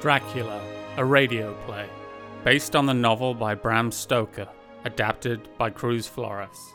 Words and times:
Dracula, 0.00 0.62
a 0.96 1.04
radio 1.04 1.52
play, 1.66 1.86
based 2.42 2.74
on 2.74 2.86
the 2.86 2.94
novel 2.94 3.34
by 3.34 3.54
Bram 3.54 3.92
Stoker, 3.92 4.48
adapted 4.86 5.46
by 5.58 5.68
Cruz 5.68 6.06
Flores. 6.06 6.74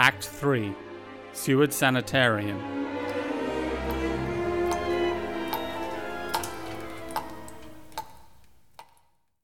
Act 0.00 0.28
3 0.28 0.74
Seward 1.34 1.74
Sanitarium. 1.74 2.58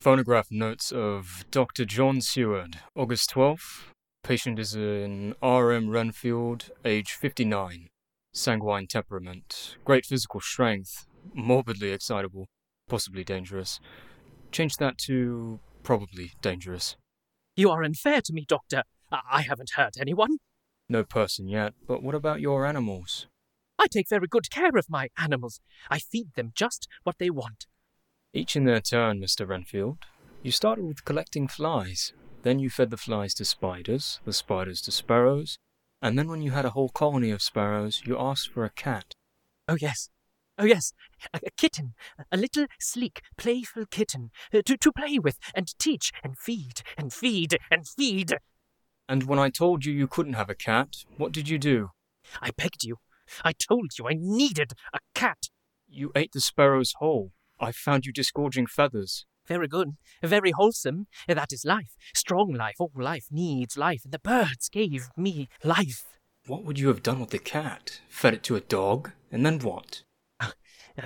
Phonograph 0.00 0.50
notes 0.50 0.92
of 0.92 1.44
Dr. 1.50 1.84
John 1.84 2.22
Seward, 2.22 2.78
August 2.94 3.34
12th. 3.34 3.88
Patient 4.24 4.58
is 4.58 4.74
in 4.74 5.34
R.M. 5.42 5.90
Renfield, 5.90 6.70
age 6.86 7.10
59. 7.10 7.88
Sanguine 8.32 8.86
temperament, 8.86 9.76
great 9.84 10.06
physical 10.06 10.40
strength, 10.40 11.06
morbidly 11.34 11.90
excitable, 11.90 12.46
possibly 12.88 13.24
dangerous. 13.24 13.78
Change 14.52 14.76
that 14.78 14.96
to 15.00 15.60
probably 15.82 16.32
dangerous. 16.40 16.96
You 17.56 17.68
are 17.68 17.82
unfair 17.82 18.22
to 18.22 18.32
me, 18.32 18.46
Doctor. 18.48 18.84
I 19.12 19.20
I 19.30 19.42
haven't 19.42 19.72
hurt 19.76 19.96
anyone. 20.00 20.38
No 20.88 21.04
person 21.04 21.48
yet, 21.48 21.74
but 21.86 22.02
what 22.02 22.14
about 22.14 22.40
your 22.40 22.64
animals? 22.66 23.26
I 23.78 23.86
take 23.88 24.08
very 24.08 24.26
good 24.28 24.50
care 24.50 24.76
of 24.76 24.88
my 24.88 25.08
animals. 25.18 25.60
I 25.90 25.98
feed 25.98 26.34
them 26.34 26.52
just 26.54 26.88
what 27.02 27.16
they 27.18 27.30
want. 27.30 27.66
Each 28.32 28.56
in 28.56 28.64
their 28.64 28.80
turn, 28.80 29.20
Mr. 29.20 29.46
Renfield. 29.46 29.98
You 30.42 30.52
started 30.52 30.84
with 30.84 31.04
collecting 31.04 31.48
flies. 31.48 32.12
Then 32.42 32.58
you 32.58 32.70
fed 32.70 32.90
the 32.90 32.96
flies 32.96 33.34
to 33.34 33.44
spiders, 33.44 34.20
the 34.24 34.32
spiders 34.32 34.80
to 34.82 34.92
sparrows, 34.92 35.58
and 36.00 36.18
then 36.18 36.28
when 36.28 36.42
you 36.42 36.52
had 36.52 36.64
a 36.64 36.70
whole 36.70 36.88
colony 36.90 37.30
of 37.30 37.42
sparrows, 37.42 38.02
you 38.06 38.16
asked 38.18 38.50
for 38.52 38.64
a 38.64 38.70
cat. 38.70 39.14
Oh, 39.66 39.76
yes. 39.80 40.10
Oh, 40.58 40.64
yes. 40.64 40.92
A, 41.34 41.40
a 41.46 41.50
kitten. 41.56 41.94
A 42.30 42.36
little 42.36 42.66
sleek, 42.78 43.22
playful 43.36 43.86
kitten. 43.86 44.30
uh, 44.54 44.62
to, 44.64 44.76
to 44.76 44.92
play 44.92 45.18
with 45.18 45.38
and 45.54 45.76
teach 45.78 46.12
and 46.22 46.38
feed 46.38 46.82
and 46.96 47.12
feed 47.12 47.58
and 47.70 47.88
feed. 47.88 48.36
And 49.08 49.24
when 49.24 49.38
I 49.38 49.50
told 49.50 49.84
you 49.84 49.92
you 49.92 50.08
couldn't 50.08 50.32
have 50.32 50.50
a 50.50 50.54
cat, 50.54 51.04
what 51.16 51.32
did 51.32 51.48
you 51.48 51.58
do? 51.58 51.90
I 52.42 52.50
begged 52.56 52.82
you. 52.84 52.96
I 53.44 53.52
told 53.52 53.98
you 53.98 54.08
I 54.08 54.14
needed 54.18 54.72
a 54.92 54.98
cat. 55.14 55.48
You 55.88 56.10
ate 56.16 56.32
the 56.32 56.40
sparrows 56.40 56.94
whole. 56.98 57.32
I 57.60 57.72
found 57.72 58.04
you 58.04 58.12
disgorging 58.12 58.66
feathers. 58.66 59.24
Very 59.46 59.68
good. 59.68 59.96
Very 60.22 60.50
wholesome. 60.50 61.06
That 61.28 61.52
is 61.52 61.64
life. 61.64 61.94
Strong 62.14 62.54
life. 62.54 62.76
All 62.80 62.90
life 62.96 63.26
needs 63.30 63.76
life, 63.76 64.02
and 64.04 64.12
the 64.12 64.18
birds 64.18 64.68
gave 64.68 65.08
me 65.16 65.48
life. 65.62 66.04
What 66.46 66.64
would 66.64 66.78
you 66.78 66.88
have 66.88 67.02
done 67.02 67.20
with 67.20 67.30
the 67.30 67.38
cat? 67.38 68.00
Fed 68.08 68.34
it 68.34 68.42
to 68.44 68.56
a 68.56 68.60
dog? 68.60 69.12
And 69.30 69.46
then 69.46 69.60
what? 69.60 70.02
Ah, 70.40 70.52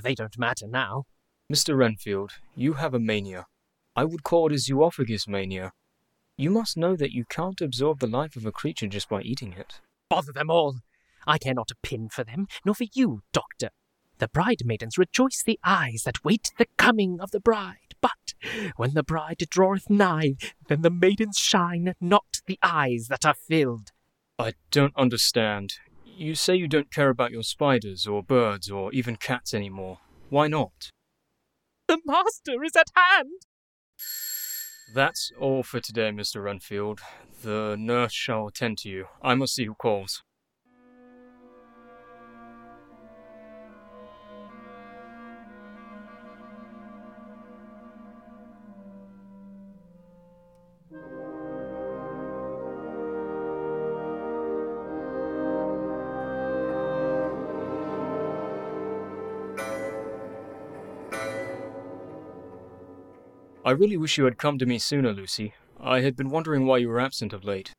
they 0.02 0.14
don't 0.14 0.38
matter 0.38 0.66
now. 0.66 1.04
Mr. 1.52 1.76
Renfield, 1.76 2.32
you 2.54 2.74
have 2.74 2.94
a 2.94 3.00
mania. 3.00 3.46
I 3.96 4.04
would 4.04 4.22
call 4.22 4.46
it 4.46 4.52
a 4.52 4.56
zoophagous 4.56 5.26
mania. 5.28 5.72
You 6.40 6.48
must 6.48 6.78
know 6.78 6.96
that 6.96 7.12
you 7.12 7.26
can't 7.26 7.60
absorb 7.60 7.98
the 8.00 8.06
life 8.06 8.34
of 8.34 8.46
a 8.46 8.50
creature 8.50 8.86
just 8.86 9.10
by 9.10 9.20
eating 9.20 9.52
it. 9.52 9.80
Bother 10.08 10.32
them 10.32 10.48
all! 10.48 10.76
I 11.26 11.36
care 11.36 11.52
not 11.52 11.70
a 11.70 11.76
pin 11.82 12.08
for 12.08 12.24
them, 12.24 12.46
nor 12.64 12.74
for 12.74 12.86
you, 12.94 13.20
doctor. 13.30 13.68
The 14.16 14.28
bridemaidens 14.28 14.96
rejoice 14.96 15.42
the 15.44 15.60
eyes 15.62 16.04
that 16.06 16.24
wait 16.24 16.48
the 16.56 16.64
coming 16.78 17.20
of 17.20 17.30
the 17.30 17.40
bride. 17.40 17.94
But 18.00 18.32
when 18.76 18.94
the 18.94 19.02
bride 19.02 19.42
draweth 19.50 19.90
nigh, 19.90 20.36
then 20.68 20.80
the 20.80 20.88
maidens 20.88 21.36
shine, 21.36 21.92
not 22.00 22.40
the 22.46 22.58
eyes 22.62 23.08
that 23.10 23.26
are 23.26 23.34
filled. 23.34 23.90
I 24.38 24.54
don't 24.70 24.96
understand. 24.96 25.74
You 26.06 26.34
say 26.34 26.56
you 26.56 26.68
don't 26.68 26.90
care 26.90 27.10
about 27.10 27.32
your 27.32 27.42
spiders 27.42 28.06
or 28.06 28.22
birds 28.22 28.70
or 28.70 28.90
even 28.94 29.16
cats 29.16 29.52
anymore. 29.52 29.98
Why 30.30 30.48
not? 30.48 30.90
The 31.86 32.00
master 32.06 32.64
is 32.64 32.76
at 32.76 32.88
hand! 32.96 33.42
That's 34.92 35.30
all 35.38 35.62
for 35.62 35.78
today, 35.78 36.10
Mr. 36.10 36.42
Renfield. 36.42 37.00
The 37.42 37.76
nurse 37.78 38.12
shall 38.12 38.48
attend 38.48 38.78
to 38.78 38.88
you. 38.88 39.06
I 39.22 39.34
must 39.34 39.54
see 39.54 39.66
who 39.66 39.74
calls. 39.74 40.22
I 63.70 63.74
really 63.74 63.96
wish 63.96 64.18
you 64.18 64.24
had 64.24 64.36
come 64.36 64.58
to 64.58 64.66
me 64.66 64.80
sooner, 64.80 65.12
Lucy. 65.12 65.54
I 65.78 66.00
had 66.00 66.16
been 66.16 66.28
wondering 66.28 66.66
why 66.66 66.78
you 66.78 66.88
were 66.88 66.98
absent 66.98 67.32
of 67.32 67.44
late. 67.44 67.70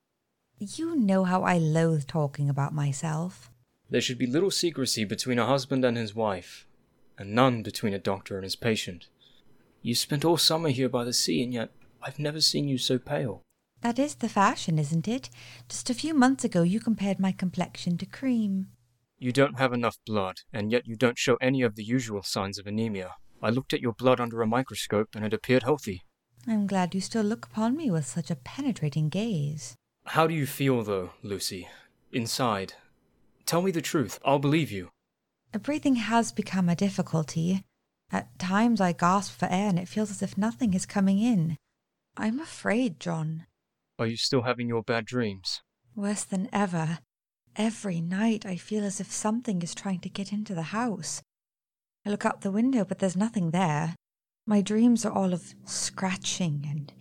You 0.58 0.96
know 0.96 1.26
how 1.26 1.44
I 1.44 1.58
loathe 1.58 2.08
talking 2.08 2.50
about 2.50 2.74
myself. 2.74 3.52
There 3.90 4.00
should 4.00 4.18
be 4.18 4.26
little 4.26 4.52
secrecy 4.52 5.04
between 5.04 5.38
a 5.38 5.46
husband 5.46 5.84
and 5.84 5.98
his 5.98 6.16
wife, 6.16 6.66
and 7.18 7.36
none 7.36 7.62
between 7.62 7.94
a 7.94 8.00
doctor 8.00 8.36
and 8.38 8.46
his 8.46 8.56
patient. 8.56 9.08
You 9.82 9.94
spent 9.94 10.24
all 10.24 10.38
summer 10.38 10.70
here 10.70 10.88
by 10.88 11.04
the 11.04 11.12
sea, 11.12 11.44
and 11.44 11.54
yet 11.54 11.72
I've 12.02 12.20
never 12.20 12.40
seen 12.40 12.70
you 12.70 12.78
so 12.78 12.98
pale. 12.98 13.42
That 13.82 14.00
is 14.00 14.16
the 14.16 14.30
fashion, 14.30 14.80
isn't 14.80 15.10
it? 15.10 15.30
Just 15.68 15.90
a 15.90 15.94
few 15.94 16.14
months 16.14 16.46
ago 16.46 16.62
you 16.62 16.80
compared 16.80 17.20
my 17.20 17.34
complexion 17.34 17.98
to 17.98 18.06
cream. 18.06 18.68
You 19.20 19.34
don't 19.34 19.60
have 19.60 19.74
enough 19.74 19.98
blood, 20.06 20.38
and 20.54 20.72
yet 20.72 20.88
you 20.88 20.96
don't 20.96 21.20
show 21.20 21.36
any 21.42 21.64
of 21.64 21.76
the 21.76 21.84
usual 21.84 22.24
signs 22.24 22.58
of 22.58 22.66
anemia. 22.66 23.16
I 23.42 23.50
looked 23.50 23.74
at 23.74 23.82
your 23.82 23.94
blood 23.94 24.20
under 24.20 24.42
a 24.42 24.48
microscope, 24.48 25.10
and 25.16 25.26
it 25.26 25.34
appeared 25.34 25.64
healthy. 25.64 26.04
I'm 26.48 26.68
glad 26.68 26.96
you 26.96 27.02
still 27.02 27.24
look 27.24 27.46
upon 27.46 27.76
me 27.76 27.90
with 27.92 28.06
such 28.06 28.32
a 28.32 28.36
penetrating 28.36 29.10
gaze. 29.10 29.76
How 30.06 30.28
do 30.28 30.34
you 30.34 30.46
feel, 30.46 30.84
though, 30.84 31.12
Lucy? 31.24 31.68
Inside? 32.12 32.74
Tell 33.46 33.62
me 33.62 33.72
the 33.72 33.82
truth. 33.82 34.20
I'll 34.26 34.40
believe 34.40 34.72
you. 34.72 34.90
Breathing 35.52 35.96
has 35.96 36.32
become 36.32 36.70
a 36.70 36.76
difficulty. 36.76 37.64
At 38.12 38.38
times 38.40 38.82
I 38.82 38.94
gasp 38.94 39.38
for 39.38 39.46
air 39.46 39.70
and 39.70 39.80
it 39.80 39.88
feels 39.88 40.12
as 40.12 40.22
if 40.22 40.38
nothing 40.38 40.74
is 40.74 40.86
coming 40.86 41.20
in. 41.20 41.58
I'm 42.18 42.40
afraid, 42.40 43.00
John. 43.00 43.46
Are 44.00 44.08
you 44.08 44.18
still 44.18 44.42
having 44.42 44.68
your 44.68 44.84
bad 44.84 45.06
dreams? 45.06 45.62
Worse 45.96 46.24
than 46.24 46.50
ever. 46.52 47.00
Every 47.56 48.02
night 48.02 48.46
I 48.46 48.56
feel 48.56 48.84
as 48.84 49.00
if 49.00 49.12
something 49.12 49.62
is 49.62 49.76
trying 49.76 50.00
to 50.00 50.10
get 50.10 50.32
into 50.32 50.56
the 50.56 50.72
house. 50.74 51.22
I 52.06 52.10
look 52.10 52.26
out 52.26 52.42
the 52.42 52.52
window, 52.52 52.84
but 52.84 53.00
there's 53.00 53.16
nothing 53.16 53.52
there. 53.52 53.96
My 54.48 54.62
dreams 54.62 55.06
are 55.06 55.12
all 55.12 55.34
of 55.34 55.54
scratching 55.66 56.66
and 56.70 56.92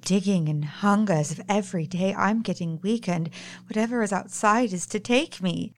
digging 0.00 0.48
and 0.48 0.64
hunger, 0.64 1.12
as 1.12 1.32
if 1.32 1.40
every 1.48 1.86
day 1.86 2.14
I'm 2.14 2.40
getting 2.40 2.80
weaker 2.80 3.12
and 3.12 3.30
whatever 3.68 4.02
is 4.02 4.12
outside 4.12 4.72
is 4.72 4.86
to 4.86 5.00
take 5.00 5.42
me. 5.42 5.74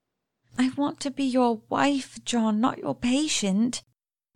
I 0.57 0.71
want 0.77 1.01
to 1.01 1.11
be 1.11 1.25
your 1.25 1.63
wife, 1.69 2.19
John, 2.25 2.61
not 2.61 2.79
your 2.79 2.95
patient. 2.95 3.83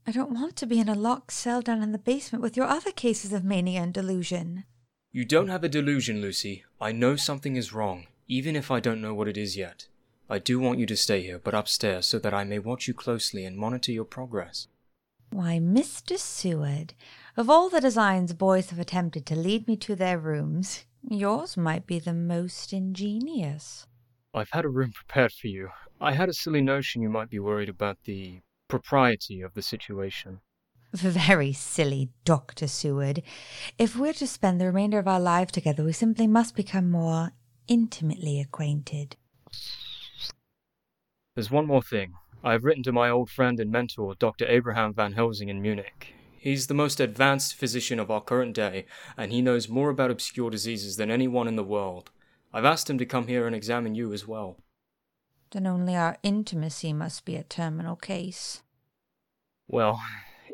I 0.06 0.10
don't 0.10 0.34
want 0.34 0.56
to 0.56 0.66
be 0.66 0.80
in 0.80 0.88
a 0.88 0.94
locked 0.94 1.32
cell 1.32 1.62
down 1.62 1.82
in 1.82 1.92
the 1.92 1.98
basement 1.98 2.42
with 2.42 2.56
your 2.56 2.66
other 2.66 2.90
cases 2.90 3.32
of 3.32 3.44
mania 3.44 3.80
and 3.80 3.94
delusion. 3.94 4.64
You 5.12 5.24
don't 5.24 5.48
have 5.48 5.62
a 5.62 5.68
delusion, 5.68 6.20
Lucy. 6.20 6.64
I 6.80 6.90
know 6.90 7.14
something 7.14 7.54
is 7.54 7.72
wrong, 7.72 8.06
even 8.26 8.56
if 8.56 8.70
I 8.70 8.80
don't 8.80 9.00
know 9.00 9.14
what 9.14 9.28
it 9.28 9.36
is 9.36 9.56
yet. 9.56 9.86
I 10.32 10.38
do 10.38 10.58
want 10.58 10.78
you 10.78 10.86
to 10.86 10.96
stay 10.96 11.20
here, 11.20 11.38
but 11.38 11.52
upstairs, 11.52 12.06
so 12.06 12.18
that 12.20 12.32
I 12.32 12.42
may 12.42 12.58
watch 12.58 12.88
you 12.88 12.94
closely 12.94 13.44
and 13.44 13.54
monitor 13.54 13.92
your 13.92 14.06
progress. 14.06 14.66
Why, 15.28 15.58
Mr. 15.58 16.16
Seward, 16.16 16.94
of 17.36 17.50
all 17.50 17.68
the 17.68 17.82
designs 17.82 18.32
boys 18.32 18.70
have 18.70 18.78
attempted 18.78 19.26
to 19.26 19.36
lead 19.36 19.68
me 19.68 19.76
to 19.76 19.94
their 19.94 20.18
rooms, 20.18 20.86
yours 21.06 21.58
might 21.58 21.86
be 21.86 21.98
the 21.98 22.14
most 22.14 22.72
ingenious. 22.72 23.86
I've 24.32 24.48
had 24.52 24.64
a 24.64 24.70
room 24.70 24.92
prepared 24.92 25.32
for 25.32 25.48
you. 25.48 25.68
I 26.00 26.12
had 26.12 26.30
a 26.30 26.32
silly 26.32 26.62
notion 26.62 27.02
you 27.02 27.10
might 27.10 27.28
be 27.28 27.38
worried 27.38 27.68
about 27.68 27.98
the 28.04 28.40
propriety 28.68 29.42
of 29.42 29.52
the 29.52 29.60
situation. 29.60 30.40
Very 30.94 31.52
silly, 31.52 32.08
Dr. 32.24 32.68
Seward. 32.68 33.22
If 33.76 33.96
we're 33.96 34.14
to 34.14 34.26
spend 34.26 34.62
the 34.62 34.66
remainder 34.66 34.98
of 34.98 35.08
our 35.08 35.20
lives 35.20 35.52
together, 35.52 35.84
we 35.84 35.92
simply 35.92 36.26
must 36.26 36.56
become 36.56 36.90
more 36.90 37.32
intimately 37.68 38.40
acquainted. 38.40 39.16
There's 41.34 41.50
one 41.50 41.66
more 41.66 41.82
thing. 41.82 42.12
I 42.44 42.52
have 42.52 42.64
written 42.64 42.82
to 42.82 42.92
my 42.92 43.08
old 43.08 43.30
friend 43.30 43.58
and 43.58 43.70
mentor, 43.70 44.14
Dr. 44.14 44.46
Abraham 44.46 44.92
Van 44.92 45.12
Helsing 45.12 45.48
in 45.48 45.62
Munich. 45.62 46.14
He's 46.38 46.66
the 46.66 46.74
most 46.74 47.00
advanced 47.00 47.54
physician 47.54 47.98
of 47.98 48.10
our 48.10 48.20
current 48.20 48.54
day, 48.54 48.84
and 49.16 49.32
he 49.32 49.40
knows 49.40 49.68
more 49.68 49.88
about 49.88 50.10
obscure 50.10 50.50
diseases 50.50 50.96
than 50.96 51.10
anyone 51.10 51.48
in 51.48 51.56
the 51.56 51.64
world. 51.64 52.10
I've 52.52 52.66
asked 52.66 52.90
him 52.90 52.98
to 52.98 53.06
come 53.06 53.28
here 53.28 53.46
and 53.46 53.56
examine 53.56 53.94
you 53.94 54.12
as 54.12 54.28
well. 54.28 54.58
Then 55.52 55.66
only 55.66 55.96
our 55.96 56.18
intimacy 56.22 56.92
must 56.92 57.24
be 57.24 57.36
a 57.36 57.44
terminal 57.44 57.96
case. 57.96 58.62
Well, 59.68 60.02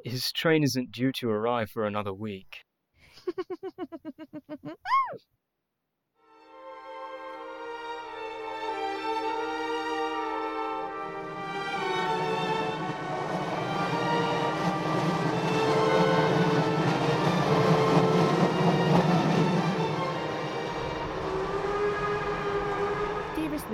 his 0.04 0.30
train 0.30 0.62
isn't 0.62 0.92
due 0.92 1.10
to 1.12 1.28
arrive 1.28 1.70
for 1.70 1.86
another 1.86 2.12
week. 2.12 2.64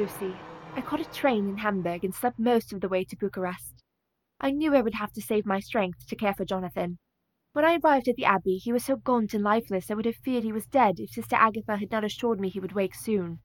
Lucy, 0.05 0.37
I 0.77 0.83
caught 0.83 1.01
a 1.01 1.11
train 1.11 1.49
in 1.49 1.57
Hamburg 1.57 2.05
and 2.05 2.15
slept 2.15 2.39
most 2.39 2.75
of 2.75 2.83
the 2.83 2.91
way 2.91 3.05
to 3.05 3.17
Bucharest. 3.17 3.83
I 4.39 4.51
knew 4.51 4.75
I 4.75 4.83
would 4.83 4.97
have 4.97 5.13
to 5.13 5.23
save 5.23 5.47
my 5.47 5.61
strength 5.61 6.07
to 6.09 6.15
care 6.15 6.35
for 6.35 6.45
Jonathan. 6.45 6.99
When 7.55 7.65
I 7.65 7.79
arrived 7.83 8.09
at 8.09 8.17
the 8.17 8.27
Abbey, 8.27 8.59
he 8.59 8.71
was 8.71 8.85
so 8.85 8.97
gaunt 8.97 9.33
and 9.33 9.43
lifeless 9.43 9.91
I 9.91 9.95
would 9.95 10.05
have 10.05 10.17
feared 10.17 10.45
he 10.45 10.53
was 10.53 10.67
dead 10.67 10.97
if 10.99 11.13
Sister 11.13 11.37
Agatha 11.37 11.79
had 11.79 11.91
not 11.91 12.05
assured 12.05 12.39
me 12.39 12.51
he 12.51 12.61
would 12.61 12.75
wake 12.75 12.95
soon. 12.95 13.39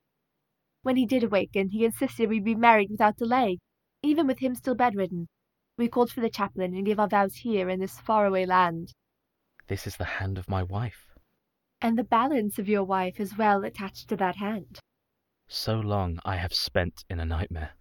When 0.82 0.98
he 0.98 1.06
did 1.06 1.24
awaken, 1.24 1.70
he 1.70 1.86
insisted 1.86 2.28
we 2.28 2.42
be 2.42 2.56
married 2.56 2.90
without 2.92 3.16
delay, 3.16 3.60
even 4.04 4.28
with 4.28 4.40
him 4.40 4.54
still 4.54 4.76
bedridden. 4.76 5.30
We 5.78 5.88
called 5.88 6.12
for 6.12 6.20
the 6.20 6.30
chaplain 6.30 6.76
and 6.76 6.86
gave 6.86 7.00
our 7.00 7.08
vows 7.08 7.36
here 7.36 7.70
in 7.70 7.80
this 7.80 8.02
faraway 8.02 8.46
land. 8.46 8.92
This 9.68 9.88
is 9.88 9.96
the 9.96 10.04
hand 10.20 10.38
of 10.38 10.50
my 10.50 10.64
wife. 10.64 11.06
And 11.80 11.98
the 11.98 12.04
balance 12.04 12.60
of 12.60 12.68
your 12.68 12.84
wife 12.84 13.18
is 13.18 13.38
well 13.38 13.64
attached 13.64 14.10
to 14.10 14.18
that 14.18 14.36
hand. 14.36 14.82
So 15.52 15.80
long 15.80 16.20
I 16.24 16.36
have 16.36 16.54
spent 16.54 17.04
in 17.10 17.20
a 17.20 17.26
nightmare. 17.26 17.72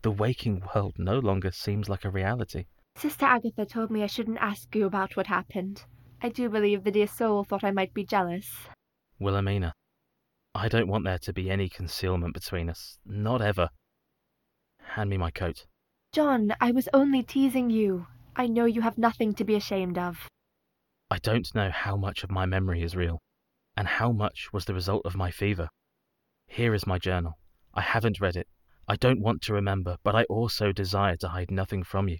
The 0.00 0.10
waking 0.10 0.62
world 0.74 0.94
no 0.96 1.18
longer 1.18 1.50
seems 1.50 1.90
like 1.90 2.06
a 2.06 2.10
reality. 2.10 2.64
Sister 2.96 3.26
Agatha 3.26 3.66
told 3.66 3.90
me 3.90 4.02
I 4.02 4.06
shouldn't 4.06 4.38
ask 4.38 4.74
you 4.74 4.86
about 4.86 5.14
what 5.14 5.26
happened. 5.26 5.84
I 6.22 6.30
do 6.30 6.48
believe 6.48 6.84
the 6.84 6.90
dear 6.90 7.06
soul 7.06 7.44
thought 7.44 7.64
I 7.64 7.70
might 7.70 7.92
be 7.92 8.04
jealous. 8.04 8.48
Wilhelmina, 9.20 9.74
I 10.54 10.68
don't 10.68 10.88
want 10.88 11.04
there 11.04 11.18
to 11.18 11.34
be 11.34 11.50
any 11.50 11.68
concealment 11.68 12.32
between 12.32 12.70
us. 12.70 12.98
Not 13.04 13.42
ever. 13.42 13.68
Hand 14.80 15.10
me 15.10 15.18
my 15.18 15.30
coat. 15.30 15.66
John, 16.12 16.54
I 16.62 16.70
was 16.70 16.88
only 16.94 17.22
teasing 17.22 17.68
you. 17.68 18.06
I 18.34 18.46
know 18.46 18.64
you 18.64 18.80
have 18.80 18.96
nothing 18.96 19.34
to 19.34 19.44
be 19.44 19.54
ashamed 19.54 19.98
of. 19.98 20.28
I 21.10 21.18
don't 21.18 21.54
know 21.54 21.70
how 21.70 21.96
much 21.96 22.24
of 22.24 22.30
my 22.30 22.46
memory 22.46 22.82
is 22.82 22.96
real, 22.96 23.20
and 23.76 23.86
how 23.86 24.12
much 24.12 24.48
was 24.50 24.64
the 24.64 24.72
result 24.72 25.04
of 25.04 25.14
my 25.14 25.30
fever. 25.30 25.68
Here 26.46 26.74
is 26.74 26.86
my 26.86 26.98
journal. 26.98 27.38
I 27.74 27.82
haven't 27.82 28.20
read 28.20 28.36
it. 28.36 28.48
I 28.88 28.96
don't 28.96 29.20
want 29.20 29.42
to 29.42 29.52
remember, 29.52 29.96
but 30.02 30.14
I 30.14 30.24
also 30.24 30.72
desire 30.72 31.16
to 31.16 31.28
hide 31.28 31.50
nothing 31.50 31.82
from 31.82 32.08
you. 32.08 32.18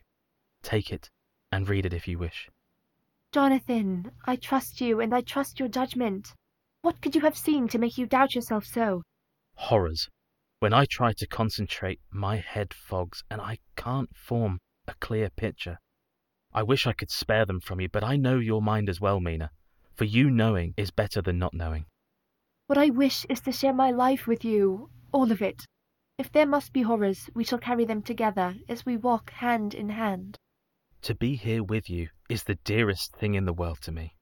Take 0.63 0.93
it, 0.93 1.11
and 1.53 1.69
read 1.69 1.87
it 1.87 1.95
if 1.95 2.09
you 2.09 2.19
wish. 2.19 2.49
Jonathan, 3.33 4.11
I 4.25 4.37
trust 4.37 4.81
you, 4.81 5.01
and 5.01 5.15
I 5.15 5.21
trust 5.21 5.61
your 5.61 5.69
judgment. 5.69 6.35
What 6.83 7.01
could 7.01 7.15
you 7.15 7.21
have 7.23 7.37
seen 7.37 7.69
to 7.69 7.79
make 7.79 7.99
you 7.99 8.07
doubt 8.07 8.35
yourself 8.35 8.65
so? 8.65 9.03
Horrors. 9.55 10.09
When 10.59 10.73
I 10.73 10.87
try 10.87 11.13
to 11.15 11.27
concentrate, 11.27 12.01
my 12.11 12.37
head 12.37 12.73
fogs, 12.73 13.23
and 13.31 13.41
I 13.41 13.59
can't 13.77 14.15
form 14.17 14.59
a 14.89 14.95
clear 14.95 15.31
picture. 15.31 15.79
I 16.53 16.63
wish 16.63 16.87
I 16.87 16.93
could 16.93 17.11
spare 17.11 17.45
them 17.45 17.61
from 17.61 17.81
you, 17.81 17.89
but 17.89 18.03
I 18.03 18.17
know 18.17 18.39
your 18.39 18.63
mind 18.63 18.89
as 18.89 19.01
well, 19.01 19.21
Mina, 19.21 19.51
for 19.95 20.05
you 20.05 20.31
knowing 20.31 20.75
is 20.77 20.91
better 20.91 21.21
than 21.21 21.39
not 21.39 21.55
knowing. 21.55 21.87
What 22.67 22.79
I 22.79 22.91
wish 22.91 23.25
is 23.27 23.41
to 23.43 23.53
share 23.53 23.73
my 23.73 23.93
life 23.93 24.27
with 24.27 24.45
you, 24.45 24.91
all 25.13 25.31
of 25.31 25.41
it. 25.41 25.67
If 26.19 26.33
there 26.33 26.47
must 26.47 26.73
be 26.73 26.83
horrors, 26.83 27.31
we 27.33 27.45
shall 27.45 27.59
carry 27.59 27.85
them 27.85 28.03
together 28.03 28.57
as 28.69 28.85
we 28.85 28.97
walk 28.97 29.31
hand 29.31 29.73
in 29.73 29.91
hand. 29.91 30.37
To 31.03 31.15
be 31.15 31.37
here 31.37 31.63
with 31.63 31.89
you 31.89 32.09
is 32.29 32.43
the 32.43 32.57
dearest 32.57 33.15
thing 33.15 33.35
in 33.35 33.45
the 33.45 33.53
world 33.53 33.81
to 33.83 33.93
me. 33.93 34.17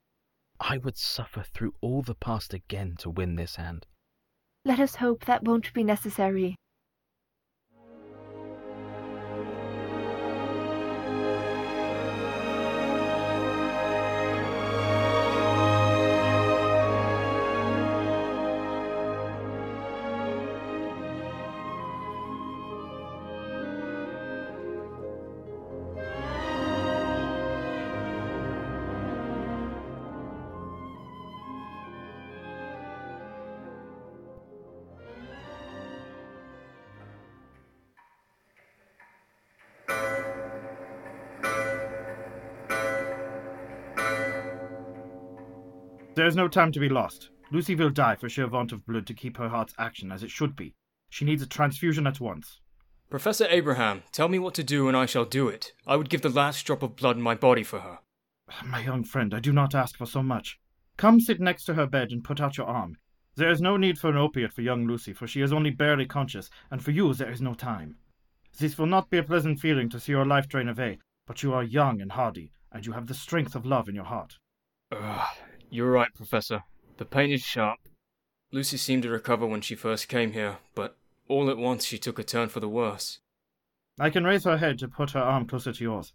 I 0.60 0.76
would 0.76 0.98
suffer 0.98 1.42
through 1.42 1.72
all 1.80 2.02
the 2.02 2.14
past 2.14 2.52
again 2.52 2.96
to 2.98 3.08
win 3.08 3.36
this 3.36 3.56
hand. 3.56 3.86
Let 4.66 4.78
us 4.78 4.96
hope 4.96 5.24
that 5.24 5.44
won't 5.44 5.72
be 5.72 5.82
necessary. 5.82 6.56
There 46.14 46.26
is 46.26 46.36
no 46.36 46.46
time 46.46 46.70
to 46.70 46.80
be 46.80 46.88
lost. 46.88 47.30
Lucy 47.50 47.74
will 47.74 47.90
die 47.90 48.14
for 48.14 48.28
sheer 48.28 48.46
want 48.46 48.70
of 48.70 48.86
blood 48.86 49.06
to 49.08 49.14
keep 49.14 49.36
her 49.36 49.48
heart's 49.48 49.74
action 49.78 50.12
as 50.12 50.22
it 50.22 50.30
should 50.30 50.54
be. 50.54 50.74
She 51.10 51.24
needs 51.24 51.42
a 51.42 51.46
transfusion 51.46 52.06
at 52.06 52.20
once. 52.20 52.60
Professor 53.10 53.46
Abraham, 53.50 54.02
tell 54.12 54.28
me 54.28 54.38
what 54.38 54.54
to 54.54 54.62
do 54.62 54.86
and 54.86 54.96
I 54.96 55.06
shall 55.06 55.24
do 55.24 55.48
it. 55.48 55.72
I 55.86 55.96
would 55.96 56.08
give 56.08 56.22
the 56.22 56.28
last 56.28 56.64
drop 56.64 56.82
of 56.84 56.94
blood 56.94 57.16
in 57.16 57.22
my 57.22 57.34
body 57.34 57.64
for 57.64 57.80
her. 57.80 57.98
Ah, 58.48 58.62
my 58.64 58.84
young 58.84 59.02
friend, 59.02 59.34
I 59.34 59.40
do 59.40 59.52
not 59.52 59.74
ask 59.74 59.96
for 59.96 60.06
so 60.06 60.22
much. 60.22 60.58
Come 60.96 61.18
sit 61.20 61.40
next 61.40 61.64
to 61.64 61.74
her 61.74 61.86
bed 61.86 62.12
and 62.12 62.22
put 62.22 62.40
out 62.40 62.56
your 62.56 62.66
arm. 62.68 62.96
There 63.36 63.50
is 63.50 63.60
no 63.60 63.76
need 63.76 63.98
for 63.98 64.10
an 64.10 64.16
opiate 64.16 64.52
for 64.52 64.62
young 64.62 64.86
Lucy, 64.86 65.12
for 65.12 65.26
she 65.26 65.40
is 65.40 65.52
only 65.52 65.70
barely 65.70 66.06
conscious, 66.06 66.48
and 66.70 66.82
for 66.82 66.92
you 66.92 67.12
there 67.14 67.32
is 67.32 67.40
no 67.40 67.54
time. 67.54 67.96
This 68.58 68.78
will 68.78 68.86
not 68.86 69.10
be 69.10 69.18
a 69.18 69.24
pleasant 69.24 69.58
feeling 69.58 69.88
to 69.90 69.98
see 69.98 70.12
your 70.12 70.24
life 70.24 70.46
drain 70.46 70.68
away, 70.68 70.98
but 71.26 71.42
you 71.42 71.52
are 71.52 71.64
young 71.64 72.00
and 72.00 72.12
hardy, 72.12 72.52
and 72.70 72.86
you 72.86 72.92
have 72.92 73.08
the 73.08 73.14
strength 73.14 73.56
of 73.56 73.66
love 73.66 73.88
in 73.88 73.96
your 73.96 74.04
heart. 74.04 74.38
Ugh, 74.92 75.26
you're 75.74 75.90
right, 75.90 76.14
Professor. 76.14 76.62
The 76.98 77.04
pain 77.04 77.32
is 77.32 77.42
sharp. 77.42 77.80
Lucy 78.52 78.76
seemed 78.76 79.02
to 79.02 79.10
recover 79.10 79.44
when 79.44 79.60
she 79.60 79.74
first 79.74 80.08
came 80.08 80.30
here, 80.30 80.58
but 80.76 80.96
all 81.26 81.50
at 81.50 81.58
once 81.58 81.84
she 81.84 81.98
took 81.98 82.20
a 82.20 82.22
turn 82.22 82.48
for 82.48 82.60
the 82.60 82.68
worse. 82.68 83.18
I 83.98 84.08
can 84.10 84.22
raise 84.22 84.44
her 84.44 84.58
head 84.58 84.78
to 84.78 84.88
put 84.88 85.10
her 85.10 85.20
arm 85.20 85.48
closer 85.48 85.72
to 85.72 85.82
yours. 85.82 86.12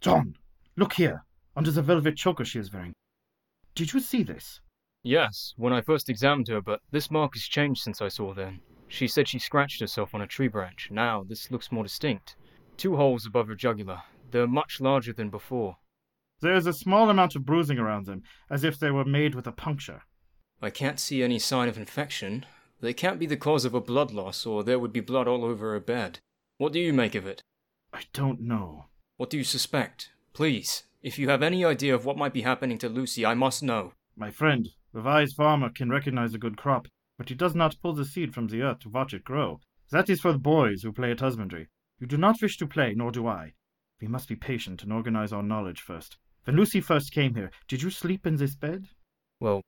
John, 0.00 0.34
look 0.76 0.94
here, 0.94 1.22
under 1.54 1.70
the 1.70 1.80
velvet 1.80 2.16
choker 2.16 2.44
she 2.44 2.58
is 2.58 2.72
wearing. 2.72 2.92
Did 3.76 3.92
you 3.92 4.00
see 4.00 4.24
this? 4.24 4.60
Yes, 5.04 5.54
when 5.56 5.72
I 5.72 5.80
first 5.80 6.10
examined 6.10 6.48
her, 6.48 6.60
but 6.60 6.80
this 6.90 7.08
mark 7.08 7.34
has 7.34 7.44
changed 7.44 7.82
since 7.82 8.02
I 8.02 8.08
saw 8.08 8.34
then. 8.34 8.58
She 8.88 9.06
said 9.06 9.28
she 9.28 9.38
scratched 9.38 9.80
herself 9.80 10.12
on 10.12 10.22
a 10.22 10.26
tree 10.26 10.48
branch. 10.48 10.88
Now 10.90 11.22
this 11.22 11.52
looks 11.52 11.70
more 11.70 11.84
distinct. 11.84 12.34
Two 12.76 12.96
holes 12.96 13.26
above 13.26 13.46
her 13.46 13.54
jugular. 13.54 14.02
They're 14.32 14.48
much 14.48 14.80
larger 14.80 15.12
than 15.12 15.30
before. 15.30 15.76
There 16.42 16.56
is 16.56 16.66
a 16.66 16.72
small 16.72 17.08
amount 17.08 17.36
of 17.36 17.46
bruising 17.46 17.78
around 17.78 18.06
them, 18.06 18.24
as 18.50 18.64
if 18.64 18.76
they 18.76 18.90
were 18.90 19.04
made 19.04 19.36
with 19.36 19.46
a 19.46 19.52
puncture. 19.52 20.02
I 20.60 20.70
can't 20.70 20.98
see 20.98 21.22
any 21.22 21.38
sign 21.38 21.68
of 21.68 21.78
infection. 21.78 22.44
They 22.80 22.92
can't 22.92 23.20
be 23.20 23.26
the 23.26 23.36
cause 23.36 23.64
of 23.64 23.74
a 23.74 23.80
blood 23.80 24.10
loss, 24.10 24.44
or 24.44 24.64
there 24.64 24.80
would 24.80 24.92
be 24.92 24.98
blood 24.98 25.28
all 25.28 25.44
over 25.44 25.70
her 25.70 25.78
bed. 25.78 26.18
What 26.58 26.72
do 26.72 26.80
you 26.80 26.92
make 26.92 27.14
of 27.14 27.28
it? 27.28 27.42
I 27.92 28.02
don't 28.12 28.40
know. 28.40 28.86
What 29.18 29.30
do 29.30 29.38
you 29.38 29.44
suspect? 29.44 30.10
Please, 30.32 30.82
if 31.00 31.16
you 31.16 31.28
have 31.28 31.44
any 31.44 31.64
idea 31.64 31.94
of 31.94 32.04
what 32.04 32.18
might 32.18 32.32
be 32.32 32.42
happening 32.42 32.76
to 32.78 32.88
Lucy, 32.88 33.24
I 33.24 33.34
must 33.34 33.62
know. 33.62 33.92
My 34.16 34.32
friend, 34.32 34.68
the 34.92 35.00
wise 35.00 35.32
farmer 35.34 35.70
can 35.70 35.90
recognize 35.90 36.34
a 36.34 36.38
good 36.38 36.56
crop, 36.56 36.88
but 37.18 37.28
he 37.28 37.36
does 37.36 37.54
not 37.54 37.80
pull 37.80 37.94
the 37.94 38.04
seed 38.04 38.34
from 38.34 38.48
the 38.48 38.62
earth 38.62 38.80
to 38.80 38.88
watch 38.88 39.14
it 39.14 39.22
grow. 39.22 39.60
That 39.92 40.10
is 40.10 40.20
for 40.20 40.32
the 40.32 40.40
boys 40.40 40.82
who 40.82 40.92
play 40.92 41.12
at 41.12 41.20
husbandry. 41.20 41.68
You 42.00 42.08
do 42.08 42.16
not 42.16 42.42
wish 42.42 42.56
to 42.56 42.66
play, 42.66 42.94
nor 42.96 43.12
do 43.12 43.28
I. 43.28 43.52
We 44.00 44.08
must 44.08 44.28
be 44.28 44.34
patient 44.34 44.82
and 44.82 44.92
organize 44.92 45.32
our 45.32 45.44
knowledge 45.44 45.80
first. 45.80 46.18
When 46.44 46.56
Lucy 46.56 46.80
first 46.80 47.12
came 47.12 47.34
here, 47.34 47.50
did 47.68 47.82
you 47.82 47.90
sleep 47.90 48.26
in 48.26 48.36
this 48.36 48.56
bed? 48.56 48.88
Well, 49.40 49.62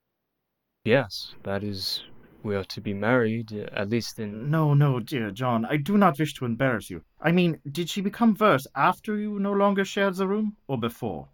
yes, 0.85 1.35
that 1.45 1.63
is 1.63 2.03
We 2.45 2.55
are 2.57 2.65
to 2.65 2.81
be 2.83 2.93
married, 2.93 3.55
uh, 3.55 3.71
at 3.73 3.89
least 3.89 4.19
in. 4.19 4.51
No, 4.51 4.75
no, 4.75 5.01
dear 5.01 5.31
John, 5.31 5.65
I 5.65 5.79
do 5.79 5.97
not 5.97 6.19
wish 6.19 6.35
to 6.35 6.45
embarrass 6.45 6.91
you. 6.91 7.03
I 7.19 7.33
mean, 7.33 7.59
did 7.71 7.89
she 7.89 8.03
become 8.03 8.37
worse 8.39 8.67
after 8.77 9.17
you 9.17 9.41
no 9.41 9.53
longer 9.53 9.85
shared 9.85 10.17
the 10.17 10.29
room, 10.29 10.57
or 10.69 10.79
before? 10.79 11.29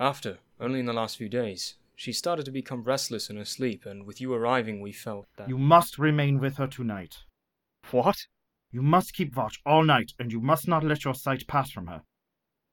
After, 0.00 0.38
only 0.58 0.80
in 0.80 0.86
the 0.86 0.92
last 0.92 1.16
few 1.18 1.28
days. 1.28 1.76
She 1.94 2.12
started 2.12 2.44
to 2.46 2.50
become 2.50 2.82
restless 2.82 3.30
in 3.30 3.36
her 3.36 3.44
sleep, 3.44 3.86
and 3.86 4.04
with 4.04 4.20
you 4.20 4.34
arriving, 4.34 4.80
we 4.80 4.90
felt 4.90 5.26
that. 5.36 5.48
You 5.48 5.56
must 5.56 5.98
remain 5.98 6.40
with 6.40 6.56
her 6.56 6.66
tonight. 6.66 7.18
What? 7.92 8.26
You 8.72 8.82
must 8.82 9.14
keep 9.14 9.36
watch 9.36 9.60
all 9.64 9.84
night, 9.84 10.14
and 10.18 10.32
you 10.32 10.40
must 10.40 10.66
not 10.66 10.82
let 10.82 11.04
your 11.04 11.14
sight 11.14 11.46
pass 11.46 11.70
from 11.70 11.86
her. 11.86 12.02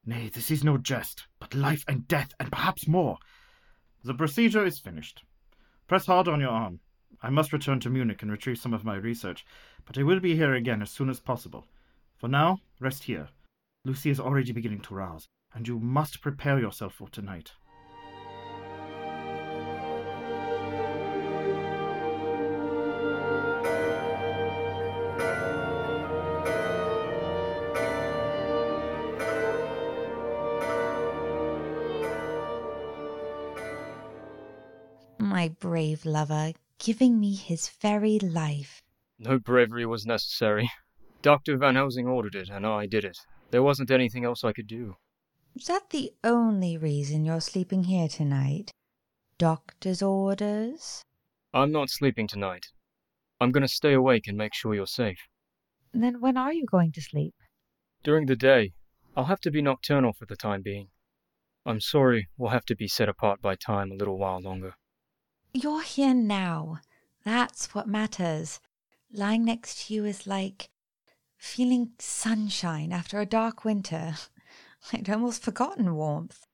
Nay, 0.03 0.29
this 0.29 0.49
is 0.49 0.63
no 0.63 0.79
jest, 0.79 1.27
life 1.53 1.83
and 1.87 2.07
death, 2.07 2.33
and 2.39 2.51
perhaps 2.51 2.87
more. 2.87 3.17
The 4.03 4.13
procedure 4.13 4.65
is 4.65 4.79
finished. 4.79 5.23
Press 5.87 6.05
hard 6.05 6.27
on 6.27 6.39
your 6.39 6.49
arm. 6.49 6.79
I 7.21 7.29
must 7.29 7.53
return 7.53 7.79
to 7.81 7.89
Munich 7.89 8.21
and 8.21 8.31
retrieve 8.31 8.57
some 8.57 8.73
of 8.73 8.83
my 8.83 8.95
research, 8.95 9.45
but 9.85 9.97
I 9.97 10.03
will 10.03 10.19
be 10.19 10.35
here 10.35 10.53
again 10.53 10.81
as 10.81 10.89
soon 10.89 11.09
as 11.09 11.19
possible. 11.19 11.67
For 12.17 12.27
now, 12.27 12.59
rest 12.79 13.03
here. 13.03 13.29
Lucy 13.85 14.09
is 14.09 14.19
already 14.19 14.51
beginning 14.51 14.81
to 14.81 14.95
rouse, 14.95 15.27
and 15.53 15.67
you 15.67 15.79
must 15.79 16.21
prepare 16.21 16.59
yourself 16.59 16.93
for 16.93 17.09
tonight. 17.09 17.51
Brave 35.81 36.05
lover, 36.05 36.53
giving 36.77 37.19
me 37.19 37.33
his 37.33 37.69
very 37.81 38.19
life. 38.19 38.83
No 39.17 39.39
bravery 39.39 39.83
was 39.83 40.05
necessary. 40.05 40.69
Dr. 41.23 41.57
Van 41.57 41.73
Helsing 41.73 42.05
ordered 42.05 42.35
it, 42.35 42.49
and 42.49 42.67
I 42.67 42.85
did 42.85 43.03
it. 43.03 43.17
There 43.49 43.63
wasn't 43.63 43.89
anything 43.89 44.23
else 44.23 44.43
I 44.43 44.53
could 44.53 44.67
do. 44.67 44.97
Is 45.55 45.65
that 45.65 45.89
the 45.89 46.13
only 46.23 46.77
reason 46.77 47.25
you're 47.25 47.41
sleeping 47.41 47.85
here 47.85 48.07
tonight? 48.07 48.69
Doctor's 49.39 50.03
orders? 50.03 51.01
I'm 51.51 51.71
not 51.71 51.89
sleeping 51.89 52.27
tonight. 52.27 52.67
I'm 53.39 53.51
going 53.51 53.65
to 53.65 53.67
stay 53.67 53.93
awake 53.93 54.27
and 54.27 54.37
make 54.37 54.53
sure 54.53 54.75
you're 54.75 54.85
safe. 54.85 55.21
Then 55.93 56.21
when 56.21 56.37
are 56.37 56.53
you 56.53 56.67
going 56.67 56.91
to 56.91 57.01
sleep? 57.01 57.33
During 58.03 58.27
the 58.27 58.35
day, 58.35 58.73
I'll 59.17 59.33
have 59.33 59.41
to 59.41 59.49
be 59.49 59.63
nocturnal 59.63 60.13
for 60.13 60.27
the 60.27 60.35
time 60.35 60.61
being. 60.61 60.89
I'm 61.65 61.81
sorry 61.81 62.27
we'll 62.37 62.51
have 62.51 62.65
to 62.65 62.75
be 62.75 62.87
set 62.87 63.09
apart 63.09 63.41
by 63.41 63.55
time 63.55 63.91
a 63.91 63.95
little 63.95 64.19
while 64.19 64.41
longer. 64.41 64.75
You're 65.53 65.83
here 65.83 66.13
now. 66.13 66.79
That's 67.23 67.73
what 67.75 67.87
matters. 67.87 68.59
Lying 69.13 69.45
next 69.45 69.87
to 69.87 69.93
you 69.93 70.05
is 70.05 70.25
like 70.25 70.69
feeling 71.37 71.91
sunshine 71.99 72.91
after 72.91 73.19
a 73.19 73.25
dark 73.25 73.65
winter. 73.65 74.15
I'd 74.93 75.09
almost 75.09 75.43
forgotten 75.43 75.95
warmth. 75.95 76.45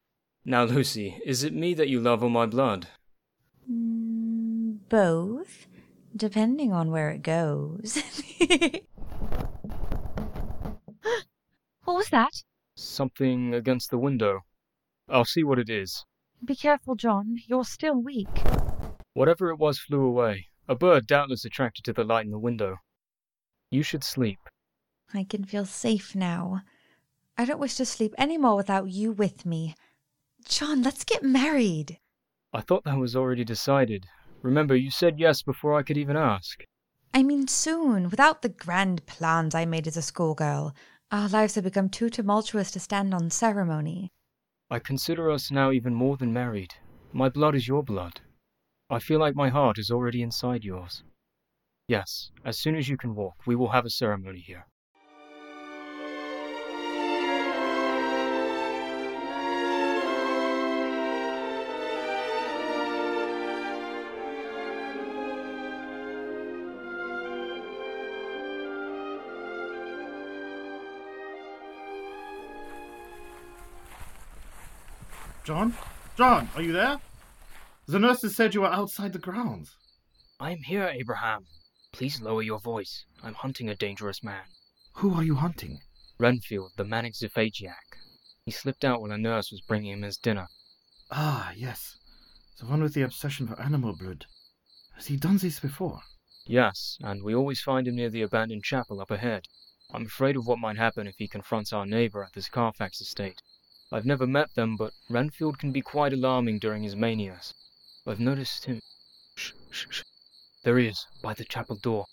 Now, 0.44 0.64
Lucy, 0.64 1.22
is 1.26 1.44
it 1.44 1.54
me 1.54 1.74
that 1.74 1.90
you 1.90 2.00
love 2.00 2.24
or 2.24 2.30
my 2.30 2.46
blood? 2.46 2.88
Mm, 3.70 4.80
both, 4.90 5.68
depending 6.16 6.72
on 6.74 6.92
where 6.92 7.10
it 7.10 7.22
goes. 7.22 8.02
What 11.88 11.96
was 11.96 12.10
that? 12.10 12.44
Something 12.76 13.54
against 13.54 13.92
the 13.92 13.98
window. 13.98 14.42
I'll 15.08 15.24
see 15.24 15.46
what 15.46 15.58
it 15.58 15.70
is. 15.70 16.04
Be 16.44 16.54
careful, 16.54 16.96
John. 16.96 17.38
You're 17.48 17.64
still 17.64 17.96
weak. 17.96 18.28
Whatever 19.18 19.50
it 19.50 19.58
was 19.58 19.80
flew 19.80 20.04
away. 20.04 20.46
A 20.68 20.76
bird 20.76 21.08
doubtless 21.08 21.44
attracted 21.44 21.84
to 21.86 21.92
the 21.92 22.04
light 22.04 22.26
in 22.26 22.32
the 22.32 22.38
window. 22.38 22.78
You 23.72 23.82
should 23.82 24.04
sleep. 24.04 24.38
I 25.12 25.24
can 25.24 25.44
feel 25.44 25.66
safe 25.66 26.14
now. 26.14 26.62
I 27.36 27.46
don't 27.46 27.60
wish 27.60 27.74
to 27.78 27.86
sleep 27.88 28.14
any 28.16 28.38
more 28.38 28.56
without 28.56 28.92
you 28.92 29.12
with 29.12 29.44
me. 29.44 29.74
John, 30.46 30.84
let's 30.84 31.04
get 31.04 31.24
married. 31.24 31.98
I 32.54 32.62
thought 32.62 32.84
that 32.84 33.00
was 33.00 33.16
already 33.16 33.44
decided. 33.44 34.06
Remember, 34.44 34.76
you 34.76 34.92
said 34.92 35.18
yes 35.18 35.42
before 35.42 35.74
I 35.74 35.82
could 35.82 35.98
even 35.98 36.16
ask. 36.16 36.64
I 37.12 37.24
mean, 37.24 37.48
soon, 37.48 38.10
without 38.10 38.44
the 38.44 38.50
grand 38.50 39.04
plans 39.08 39.56
I 39.56 39.66
made 39.66 39.88
as 39.88 39.98
a 39.98 40.04
schoolgirl. 40.04 40.76
Our 41.12 41.28
lives 41.28 41.56
have 41.56 41.64
become 41.64 41.90
too 41.90 42.12
tumultuous 42.12 42.70
to 42.70 42.80
stand 42.80 43.16
on 43.16 43.32
ceremony. 43.32 44.12
I 44.70 44.78
consider 44.78 45.32
us 45.32 45.50
now 45.50 45.72
even 45.72 45.96
more 45.96 46.18
than 46.18 46.32
married. 46.32 46.76
My 47.14 47.30
blood 47.30 47.56
is 47.56 47.68
your 47.68 47.82
blood. 47.82 48.22
I 48.90 49.00
feel 49.00 49.20
like 49.20 49.36
my 49.36 49.50
heart 49.50 49.78
is 49.78 49.92
already 49.92 50.22
inside 50.22 50.64
yours. 50.64 51.04
Yes, 51.90 52.32
as 52.46 52.58
soon 52.58 52.76
as 52.76 52.88
you 52.88 52.96
can 52.96 53.16
walk, 53.16 53.36
we 53.46 53.54
will 53.54 53.68
have 53.70 53.86
a 53.86 53.90
ceremony 53.90 54.40
here. 54.40 54.66
John? 75.44 75.74
John, 76.18 76.50
are 76.56 76.62
you 76.62 76.72
there? 76.72 77.00
The 77.90 78.00
nurses 78.00 78.36
said 78.36 78.54
you 78.54 78.62
were 78.62 78.68
outside 78.68 79.14
the 79.14 79.20
grounds. 79.20 79.78
I 80.42 80.52
am 80.52 80.64
here, 80.64 80.90
Abraham. 80.92 81.48
Please 81.94 82.20
lower 82.20 82.42
your 82.42 82.60
voice. 82.60 83.06
I'm 83.24 83.36
hunting 83.36 83.70
a 83.70 83.76
dangerous 83.76 84.22
man. 84.22 84.44
Who 84.96 85.14
are 85.14 85.24
you 85.24 85.36
hunting? 85.36 85.80
Renfield, 86.20 86.74
the 86.76 86.84
manic 86.84 87.14
Zephagiac. 87.14 87.96
He 88.44 88.52
slipped 88.52 88.84
out 88.84 89.02
when 89.02 89.12
a 89.12 89.18
nurse 89.18 89.52
was 89.52 89.62
bringing 89.62 89.94
him 89.94 90.02
his 90.02 90.18
dinner. 90.18 90.50
Ah, 91.12 91.54
yes. 91.56 91.96
The 92.60 92.66
one 92.66 92.84
with 92.84 92.94
the 92.94 93.04
obsession 93.04 93.48
for 93.48 93.58
animal 93.62 93.96
blood. 93.96 94.26
Has 94.96 95.08
he 95.08 95.16
done 95.16 95.38
this 95.38 95.62
before? 95.62 96.02
Yes, 96.46 96.98
and 97.00 97.24
we 97.24 97.34
always 97.34 97.62
find 97.62 97.88
him 97.88 97.96
near 97.96 98.10
the 98.10 98.22
abandoned 98.22 98.66
chapel 98.66 99.00
up 99.00 99.12
ahead. 99.12 99.46
I'm 99.94 100.08
afraid 100.08 100.36
of 100.36 100.46
what 100.46 100.60
might 100.60 100.76
happen 100.76 101.08
if 101.08 101.16
he 101.20 101.30
confronts 101.30 101.72
our 101.72 101.86
neighbor 101.86 102.22
at 102.22 102.34
this 102.34 102.50
Carfax 102.50 103.00
estate. 103.00 103.42
I've 103.94 104.06
never 104.06 104.28
met 104.28 104.56
them, 104.56 104.76
but 104.76 104.92
Renfield 105.10 105.58
can 105.58 105.72
be 105.72 105.82
quite 105.82 106.12
alarming 106.12 106.60
during 106.60 106.84
his 106.84 106.94
manias. 106.94 107.54
I've 108.08 108.20
noticed 108.22 108.66
him. 108.66 108.80
Shh, 109.36 109.52
shh, 109.70 109.86
shh. 109.90 110.04
There 110.64 110.78
he 110.78 110.88
is, 110.88 111.06
by 111.22 111.34
the 111.34 111.44
chapel 111.44 111.76
door. 111.76 112.06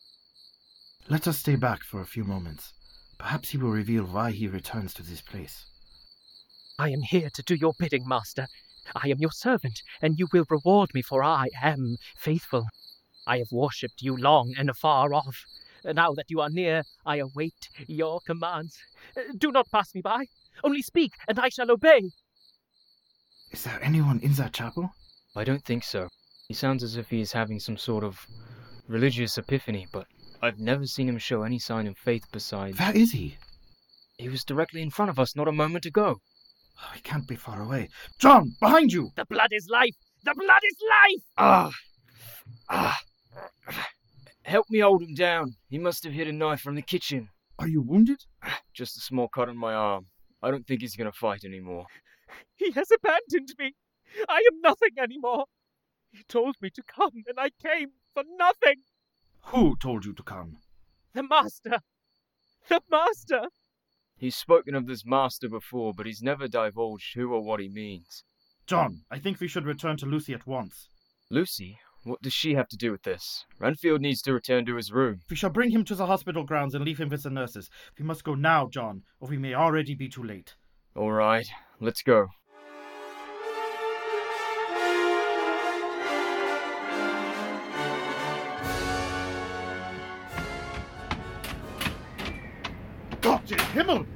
Let 1.08 1.28
us 1.28 1.38
stay 1.38 1.54
back 1.54 1.82
for 1.84 2.00
a 2.00 2.06
few 2.06 2.24
moments. 2.24 2.72
Perhaps 3.16 3.50
he 3.50 3.58
will 3.58 3.70
reveal 3.70 4.04
why 4.04 4.32
he 4.32 4.48
returns 4.48 4.92
to 4.94 5.04
this 5.04 5.20
place. 5.20 5.66
I 6.78 6.90
am 6.90 7.02
here 7.02 7.30
to 7.32 7.42
do 7.42 7.54
your 7.54 7.74
bidding, 7.78 8.08
master. 8.08 8.48
I 8.96 9.08
am 9.08 9.18
your 9.18 9.30
servant, 9.30 9.82
and 10.02 10.18
you 10.18 10.26
will 10.32 10.46
reward 10.50 10.92
me, 10.94 11.02
for 11.02 11.22
I 11.22 11.46
am 11.62 11.96
faithful. 12.16 12.66
I 13.26 13.38
have 13.38 13.52
worshipped 13.52 14.02
you 14.02 14.16
long 14.16 14.52
and 14.58 14.68
afar 14.68 15.14
off. 15.14 15.44
Now 15.84 16.12
that 16.14 16.26
you 16.28 16.40
are 16.40 16.50
near, 16.50 16.82
I 17.06 17.18
await 17.18 17.68
your 17.86 18.20
commands. 18.26 18.76
Do 19.38 19.52
not 19.52 19.70
pass 19.70 19.94
me 19.94 20.00
by. 20.00 20.26
Only 20.64 20.82
speak, 20.82 21.12
and 21.28 21.38
I 21.38 21.50
shall 21.50 21.70
obey. 21.70 22.10
Is 23.52 23.62
there 23.62 23.78
anyone 23.82 24.18
in 24.20 24.32
that 24.34 24.52
chapel? 24.52 24.90
I 25.36 25.44
don't 25.44 25.64
think 25.64 25.84
so. 25.84 26.08
He 26.48 26.54
sounds 26.54 26.82
as 26.82 26.96
if 26.96 27.10
he 27.10 27.20
is 27.20 27.32
having 27.32 27.58
some 27.58 27.76
sort 27.76 28.04
of 28.04 28.26
religious 28.86 29.36
epiphany, 29.36 29.86
but 29.92 30.06
I've 30.42 30.58
never 30.58 30.86
seen 30.86 31.08
him 31.08 31.18
show 31.18 31.42
any 31.42 31.58
sign 31.58 31.86
of 31.86 31.96
faith 31.98 32.24
besides. 32.30 32.78
Where 32.78 32.96
is 32.96 33.12
he? 33.12 33.36
He 34.18 34.28
was 34.28 34.44
directly 34.44 34.82
in 34.82 34.90
front 34.90 35.10
of 35.10 35.18
us 35.18 35.34
not 35.34 35.48
a 35.48 35.52
moment 35.52 35.86
ago. 35.86 36.20
Oh, 36.80 36.90
he 36.94 37.00
can't 37.00 37.26
be 37.26 37.36
far 37.36 37.62
away. 37.62 37.88
John, 38.18 38.52
behind 38.60 38.92
you! 38.92 39.10
The 39.16 39.24
blood 39.24 39.50
is 39.52 39.68
life! 39.68 39.94
The 40.24 40.34
blood 40.34 40.62
is 40.64 40.76
life! 40.88 41.22
Ah! 41.38 41.72
Ah! 42.68 43.00
Help 44.42 44.66
me 44.70 44.80
hold 44.80 45.02
him 45.02 45.14
down. 45.14 45.56
He 45.68 45.78
must 45.78 46.04
have 46.04 46.12
hit 46.12 46.28
a 46.28 46.32
knife 46.32 46.60
from 46.60 46.74
the 46.74 46.82
kitchen. 46.82 47.30
Are 47.58 47.68
you 47.68 47.82
wounded? 47.82 48.24
Just 48.72 48.96
a 48.96 49.00
small 49.00 49.28
cut 49.28 49.48
on 49.48 49.56
my 49.56 49.72
arm. 49.72 50.06
I 50.42 50.50
don't 50.50 50.66
think 50.66 50.82
he's 50.82 50.96
going 50.96 51.10
to 51.10 51.16
fight 51.16 51.44
anymore. 51.44 51.86
He 52.56 52.70
has 52.72 52.88
abandoned 52.90 53.54
me. 53.58 53.74
I 54.28 54.38
am 54.38 54.60
nothing 54.60 54.98
anymore. 54.98 55.46
He 56.12 56.22
told 56.28 56.56
me 56.60 56.70
to 56.70 56.82
come, 56.82 57.24
and 57.26 57.38
I 57.38 57.50
came 57.50 57.90
for 58.12 58.22
nothing. 58.38 58.82
Who 59.46 59.76
told 59.76 60.04
you 60.04 60.12
to 60.14 60.22
come? 60.22 60.58
The 61.12 61.22
master. 61.22 61.80
The 62.68 62.80
master. 62.90 63.48
He's 64.16 64.36
spoken 64.36 64.74
of 64.74 64.86
this 64.86 65.04
master 65.04 65.48
before, 65.48 65.92
but 65.92 66.06
he's 66.06 66.22
never 66.22 66.48
divulged 66.48 67.14
who 67.14 67.32
or 67.32 67.42
what 67.42 67.60
he 67.60 67.68
means. 67.68 68.24
John, 68.66 69.02
I 69.10 69.18
think 69.18 69.40
we 69.40 69.48
should 69.48 69.66
return 69.66 69.96
to 69.98 70.06
Lucy 70.06 70.32
at 70.32 70.46
once. 70.46 70.88
Lucy? 71.30 71.78
What 72.04 72.22
does 72.22 72.34
she 72.34 72.54
have 72.54 72.68
to 72.68 72.76
do 72.76 72.92
with 72.92 73.02
this? 73.02 73.46
Renfield 73.58 74.02
needs 74.02 74.20
to 74.22 74.32
return 74.32 74.66
to 74.66 74.76
his 74.76 74.92
room. 74.92 75.20
We 75.28 75.36
shall 75.36 75.50
bring 75.50 75.70
him 75.70 75.84
to 75.84 75.94
the 75.94 76.06
hospital 76.06 76.44
grounds 76.44 76.74
and 76.74 76.84
leave 76.84 77.00
him 77.00 77.08
with 77.08 77.22
the 77.22 77.30
nurses. 77.30 77.70
We 77.98 78.04
must 78.04 78.24
go 78.24 78.34
now, 78.34 78.68
John, 78.68 79.02
or 79.20 79.28
we 79.28 79.38
may 79.38 79.54
already 79.54 79.94
be 79.94 80.08
too 80.08 80.22
late. 80.22 80.54
All 80.94 81.12
right, 81.12 81.46
let's 81.80 82.02
go. 82.02 82.28
Himmel! 93.74 94.06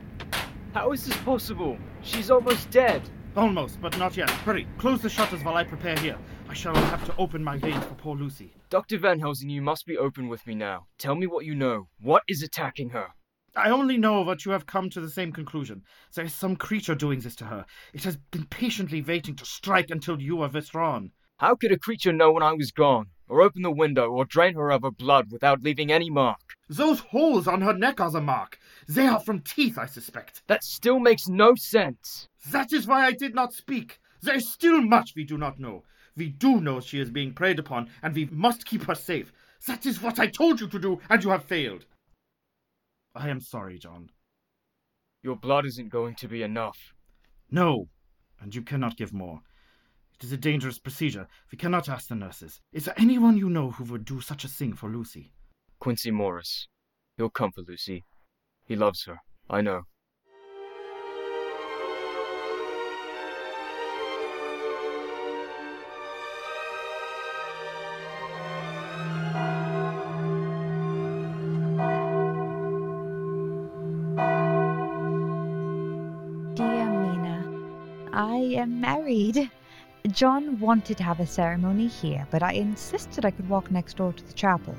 How 0.73 0.93
is 0.93 1.05
this 1.05 1.17
possible? 1.17 1.77
She's 2.03 2.31
almost 2.31 2.71
dead. 2.71 3.03
Almost, 3.35 3.81
but 3.81 3.99
not 3.99 4.17
yet. 4.17 4.31
Hurry, 4.31 4.69
close 4.79 5.03
the 5.03 5.11
shutters 5.11 5.43
while 5.43 5.57
I 5.57 5.65
prepare 5.65 5.99
here. 5.99 6.17
I 6.49 6.55
shall 6.55 6.77
have 6.77 7.05
to 7.07 7.17
open 7.17 7.43
my 7.43 7.59
veins 7.59 7.85
for 7.85 7.95
poor 7.95 8.15
Lucy. 8.15 8.55
Dr. 8.71 8.99
Van 8.99 9.19
Helsing, 9.19 9.51
you 9.51 9.61
must 9.61 9.85
be 9.85 9.99
open 9.99 10.29
with 10.29 10.47
me 10.47 10.55
now. 10.55 10.87
Tell 10.97 11.17
me 11.17 11.27
what 11.27 11.45
you 11.45 11.57
know. 11.57 11.89
What 12.01 12.23
is 12.29 12.41
attacking 12.41 12.91
her? 12.91 13.09
I 13.57 13.71
only 13.71 13.99
know 13.99 14.25
that 14.27 14.45
you 14.45 14.53
have 14.53 14.67
come 14.67 14.91
to 14.91 15.01
the 15.01 15.11
same 15.11 15.33
conclusion. 15.33 15.83
There 16.15 16.25
is 16.25 16.35
some 16.35 16.55
creature 16.55 16.95
doing 16.95 17.19
this 17.19 17.35
to 17.35 17.47
her. 17.47 17.67
It 17.93 18.05
has 18.05 18.17
been 18.31 18.47
patiently 18.47 19.03
waiting 19.03 19.35
to 19.35 19.45
strike 19.45 19.91
until 19.91 20.23
you 20.23 20.41
are 20.43 20.49
withdrawn. 20.49 21.11
How 21.39 21.57
could 21.57 21.73
a 21.73 21.79
creature 21.79 22.13
know 22.13 22.31
when 22.31 22.45
I 22.45 22.53
was 22.53 22.71
gone, 22.71 23.07
or 23.29 23.43
open 23.43 23.63
the 23.63 23.73
window, 23.73 24.09
or 24.11 24.25
drain 24.25 24.55
her 24.55 24.71
of 24.71 24.83
her 24.83 24.93
blood 24.93 25.33
without 25.33 25.63
leaving 25.63 25.91
any 25.91 26.11
mark? 26.11 26.39
Those 26.69 27.01
holes 27.01 27.49
on 27.49 27.63
her 27.63 27.73
neck 27.73 28.01
are 28.01 28.11
the 28.11 28.21
mark. 28.21 28.59
They 28.89 29.07
are 29.07 29.21
from 29.21 29.41
teeth, 29.41 29.77
I 29.77 29.85
suspect. 29.85 30.43
That 30.47 30.65
still 30.65 30.99
makes 30.99 31.29
no 31.29 31.55
sense. 31.55 32.27
That 32.51 32.73
is 32.73 32.87
why 32.87 33.05
I 33.05 33.13
did 33.13 33.35
not 33.35 33.53
speak. 33.53 34.01
There 34.23 34.35
is 34.35 34.51
still 34.51 34.81
much 34.81 35.13
we 35.15 35.25
do 35.25 35.37
not 35.37 35.61
know. 35.61 35.85
We 36.17 36.31
do 36.31 36.61
know 36.61 36.81
she 36.81 36.99
is 36.99 37.11
being 37.11 37.35
preyed 37.35 37.59
upon, 37.59 37.91
and 38.03 38.15
we 38.15 38.25
must 38.33 38.65
keep 38.65 38.85
her 38.85 38.95
safe. 38.95 39.31
That 39.67 39.85
is 39.85 40.01
what 40.01 40.19
I 40.19 40.27
told 40.27 40.61
you 40.61 40.69
to 40.69 40.79
do, 40.79 41.01
and 41.11 41.23
you 41.23 41.31
have 41.31 41.45
failed. 41.45 41.85
I 43.15 43.29
am 43.29 43.41
sorry, 43.41 43.79
John. 43.79 44.09
Your 45.23 45.37
blood 45.37 45.67
isn't 45.67 45.91
going 45.91 46.15
to 46.17 46.29
be 46.29 46.43
enough. 46.43 46.79
No, 47.51 47.89
and 48.41 48.55
you 48.55 48.63
cannot 48.63 48.97
give 48.97 49.13
more. 49.13 49.41
It 50.15 50.25
is 50.25 50.33
a 50.33 50.37
dangerous 50.37 50.79
procedure. 50.79 51.29
We 51.53 51.59
cannot 51.59 51.89
ask 51.89 52.09
the 52.09 52.15
nurses. 52.15 52.61
Is 52.73 52.87
there 52.87 52.99
anyone 52.99 53.37
you 53.37 53.51
know 53.51 53.71
who 53.71 53.85
would 53.85 54.05
do 54.05 54.21
such 54.21 54.45
a 54.45 54.49
thing 54.49 54.73
for 54.73 54.89
Lucy? 54.89 55.33
Quincy 55.79 56.11
Morris. 56.11 56.69
He'll 57.17 57.31
come 57.31 57.53
for 57.53 57.63
Lucy. 57.63 58.05
He 58.69 58.77
loves 58.77 59.05
her. 59.05 59.19
I 59.49 59.63
know. 59.63 59.85
Dear 76.55 76.91
Mina, 76.91 78.11
I 78.13 78.37
am 78.55 78.83
married. 78.83 79.51
John 80.09 80.61
wanted 80.61 80.99
to 80.99 81.05
have 81.05 81.21
a 81.21 81.27
ceremony 81.27 81.87
here, 81.87 82.27
but 82.31 82.43
I 82.43 82.53
insisted 82.53 83.25
I 83.25 83.31
could 83.31 83.49
walk 83.49 83.71
next 83.71 83.97
door 83.97 84.13
to 84.13 84.25
the 84.27 84.35
chapel. 84.35 84.75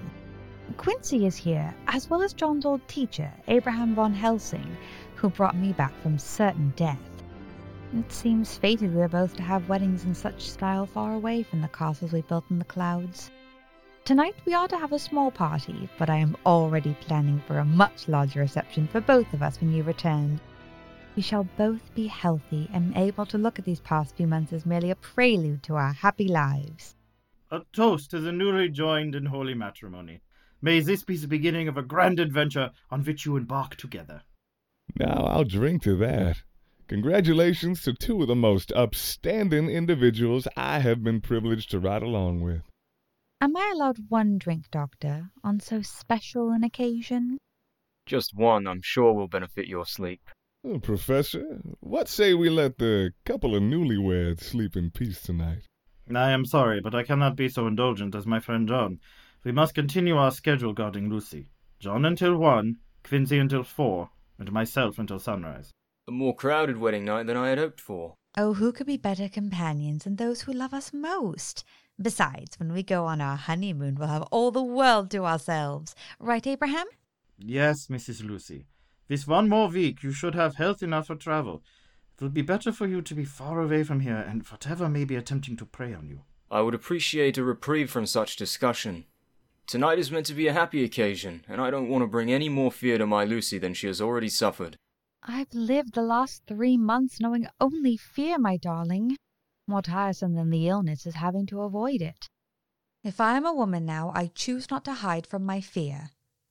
Quincy 0.77 1.25
is 1.25 1.35
here, 1.35 1.73
as 1.88 2.09
well 2.09 2.21
as 2.21 2.33
John's 2.33 2.65
old 2.65 2.88
teacher, 2.88 3.31
Abraham 3.47 3.95
Van 3.95 4.13
Helsing, 4.13 4.77
who 5.15 5.29
brought 5.29 5.55
me 5.55 5.73
back 5.73 5.93
from 6.01 6.19
certain 6.19 6.71
death. 6.75 6.99
It 7.93 8.11
seems 8.11 8.57
fated 8.57 8.93
we 8.93 9.01
are 9.01 9.07
both 9.07 9.35
to 9.38 9.43
have 9.43 9.67
weddings 9.67 10.05
in 10.05 10.13
such 10.13 10.49
style 10.49 10.85
far 10.85 11.13
away 11.13 11.43
from 11.43 11.61
the 11.61 11.67
castles 11.69 12.13
we 12.13 12.21
built 12.21 12.45
in 12.49 12.59
the 12.59 12.65
clouds. 12.65 13.31
Tonight 14.05 14.35
we 14.45 14.53
are 14.53 14.67
to 14.67 14.77
have 14.77 14.91
a 14.91 14.99
small 14.99 15.31
party, 15.31 15.89
but 15.97 16.09
I 16.09 16.17
am 16.17 16.38
already 16.45 16.95
planning 17.01 17.41
for 17.47 17.57
a 17.57 17.65
much 17.65 18.07
larger 18.07 18.39
reception 18.39 18.88
for 18.88 19.01
both 19.01 19.33
of 19.33 19.41
us 19.41 19.59
when 19.59 19.73
you 19.73 19.83
return. 19.83 20.39
We 21.15 21.23
shall 21.23 21.45
both 21.57 21.93
be 21.95 22.07
healthy 22.07 22.69
and 22.71 22.95
able 22.95 23.25
to 23.27 23.38
look 23.38 23.59
at 23.59 23.65
these 23.65 23.81
past 23.81 24.15
few 24.15 24.27
months 24.27 24.53
as 24.53 24.65
merely 24.65 24.91
a 24.91 24.95
prelude 24.95 25.63
to 25.63 25.75
our 25.75 25.93
happy 25.93 26.27
lives. 26.27 26.95
A 27.51 27.61
toast 27.73 28.11
to 28.11 28.19
the 28.19 28.31
newly 28.31 28.69
joined 28.69 29.15
in 29.15 29.25
holy 29.25 29.55
matrimony. 29.55 30.21
May 30.62 30.82
this 30.82 31.04
be 31.04 31.16
the 31.18 31.28
beginning 31.28 31.68
of 31.68 31.78
a 31.78 31.84
grand 31.84 32.19
adventure 32.19 32.72
on 32.91 33.04
which 33.04 33.26
you 33.26 33.38
embark 33.38 33.76
together. 33.76 34.24
Now 34.98 35.26
I'll 35.26 35.45
drink 35.45 35.84
to 35.84 35.95
that. 35.98 36.43
Congratulations 36.88 37.84
to 37.84 37.93
two 37.93 38.22
of 38.24 38.28
the 38.28 38.36
most 38.36 38.72
upstanding 38.74 39.69
individuals 39.69 40.48
I 40.58 40.80
have 40.80 41.04
been 41.04 41.22
privileged 41.22 41.69
to 41.72 41.80
ride 41.80 42.02
along 42.02 42.41
with. 42.41 42.63
Am 43.41 43.56
I 43.56 43.72
allowed 43.74 44.10
one 44.10 44.38
drink, 44.38 44.69
Doctor, 44.69 45.30
on 45.43 45.60
so 45.60 45.82
special 45.82 46.50
an 46.50 46.63
occasion? 46.63 47.38
Just 48.06 48.36
one, 48.36 48.67
I'm 48.67 48.82
sure, 48.82 49.13
will 49.13 49.28
benefit 49.28 49.67
your 49.67 49.86
sleep. 49.86 50.22
Uh, 50.67 50.80
Professor, 50.80 51.62
what 51.80 52.10
say 52.10 52.34
we 52.34 52.50
let 52.50 52.80
the 52.80 53.12
couple 53.24 53.56
of 53.56 53.62
newlyweds 53.62 54.41
sleep 54.41 54.76
in 54.76 54.91
peace 54.91 55.22
tonight? 55.22 55.67
I 56.13 56.32
am 56.32 56.43
sorry, 56.43 56.82
but 56.82 56.95
I 56.95 57.04
cannot 57.04 57.38
be 57.38 57.48
so 57.48 57.67
indulgent 57.67 58.15
as 58.15 58.26
my 58.26 58.39
friend 58.39 58.67
John. 58.67 59.00
We 59.43 59.54
must 59.54 59.73
continue 59.73 60.17
our 60.17 60.32
schedule 60.32 60.73
guarding 60.73 61.10
Lucy. 61.10 61.47
John 61.80 62.04
until 62.04 62.36
one, 62.36 62.78
Quincy 63.04 63.38
until 63.38 63.63
four, 63.63 64.10
and 64.38 64.52
myself 64.52 64.99
until 64.99 65.17
sunrise. 65.17 65.71
A 66.10 66.12
more 66.12 66.36
crowded 66.36 66.78
wedding 66.78 67.06
night 67.06 67.25
than 67.25 67.38
I 67.38 67.49
had 67.49 67.58
hoped 67.58 67.80
for. 67.80 68.15
Oh, 68.38 68.54
who 68.54 68.73
could 68.73 68.88
be 68.88 68.97
better 68.97 69.30
companions 69.30 70.04
than 70.04 70.17
those 70.17 70.41
who 70.41 70.52
love 70.52 70.73
us 70.73 70.91
most? 70.93 71.63
Besides, 72.02 72.60
when 72.60 72.73
we 72.73 72.84
go 72.84 73.06
on 73.06 73.21
our 73.21 73.38
honeymoon, 73.38 73.95
we'll 73.95 74.10
have 74.10 74.23
all 74.23 74.52
the 74.52 74.62
world 74.62 75.10
to 75.12 75.25
ourselves. 75.25 75.95
Right, 76.19 76.45
Abraham? 76.45 76.88
Yes, 77.38 77.88
Mrs. 77.88 78.23
Lucy. 78.23 78.65
This 79.08 79.25
one 79.25 79.47
more 79.47 79.69
week 79.69 80.04
you 80.04 80.12
should 80.12 80.36
have 80.36 80.56
health 80.56 80.84
enough 80.84 81.08
for 81.08 81.15
travel. 81.15 81.63
It 82.17 82.23
will 82.23 82.30
be 82.30 82.41
better 82.41 82.73
for 82.73 82.88
you 82.88 83.02
to 83.02 83.15
be 83.15 83.25
far 83.25 83.62
away 83.62 83.84
from 83.84 84.02
here 84.02 84.17
and 84.17 84.45
whatever 84.47 84.89
may 84.89 85.06
be 85.06 85.15
attempting 85.15 85.56
to 85.58 85.65
prey 85.65 85.93
on 85.93 86.08
you. 86.08 86.23
I 86.52 86.62
would 86.62 86.73
appreciate 86.73 87.38
a 87.38 87.43
reprieve 87.43 87.89
from 87.89 88.06
such 88.06 88.36
discussion. 88.36 89.06
Tonight 89.69 89.99
is 89.99 90.10
meant 90.10 90.25
to 90.25 90.34
be 90.34 90.47
a 90.47 90.53
happy 90.53 90.84
occasion, 90.84 91.45
and 91.47 91.62
I 91.62 91.69
don't 91.69 91.89
want 91.89 92.01
to 92.01 92.08
bring 92.08 92.34
any 92.34 92.49
more 92.49 92.71
fear 92.71 92.97
to 92.97 93.05
my 93.05 93.23
Lucy 93.23 93.60
than 93.60 93.75
she 93.75 93.86
has 93.86 94.01
already 94.01 94.27
suffered. 94.27 94.77
I've 95.21 95.53
lived 95.53 95.93
the 95.93 96.01
last 96.01 96.41
three 96.47 96.75
months 96.75 97.19
knowing 97.19 97.47
only 97.62 97.95
fear, 97.95 98.39
my 98.39 98.58
darling. 98.58 99.15
More 99.67 99.84
tiresome 99.84 100.34
than 100.34 100.49
the 100.49 100.67
illness 100.67 101.05
is 101.05 101.13
having 101.13 101.45
to 101.45 101.62
avoid 101.62 102.01
it. 102.01 102.29
If 103.03 103.21
I 103.21 103.38
am 103.38 103.45
a 103.45 103.53
woman 103.53 103.86
now, 103.86 104.12
I 104.15 104.32
choose 104.34 104.71
not 104.71 104.86
to 104.86 104.93
hide 104.93 105.27
from 105.27 105.45
my 105.45 105.62
fear. 105.62 106.10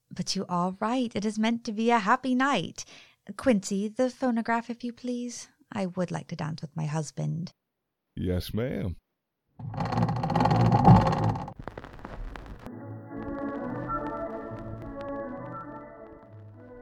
But 0.09 0.37
you 0.37 0.45
are 0.47 0.77
right, 0.79 1.11
it 1.13 1.25
is 1.25 1.37
meant 1.37 1.65
to 1.65 1.73
be 1.73 1.91
a 1.91 1.99
happy 1.99 2.35
night. 2.35 2.85
Quincy, 3.35 3.89
the 3.89 4.09
phonograph, 4.09 4.69
if 4.69 4.81
you 4.81 4.93
please. 4.93 5.49
I 5.73 5.87
would 5.87 6.09
like 6.09 6.29
to 6.29 6.37
dance 6.37 6.61
with 6.61 6.73
my 6.73 6.85
husband. 6.85 7.51
Yes, 8.15 8.53
ma'am. 8.53 8.95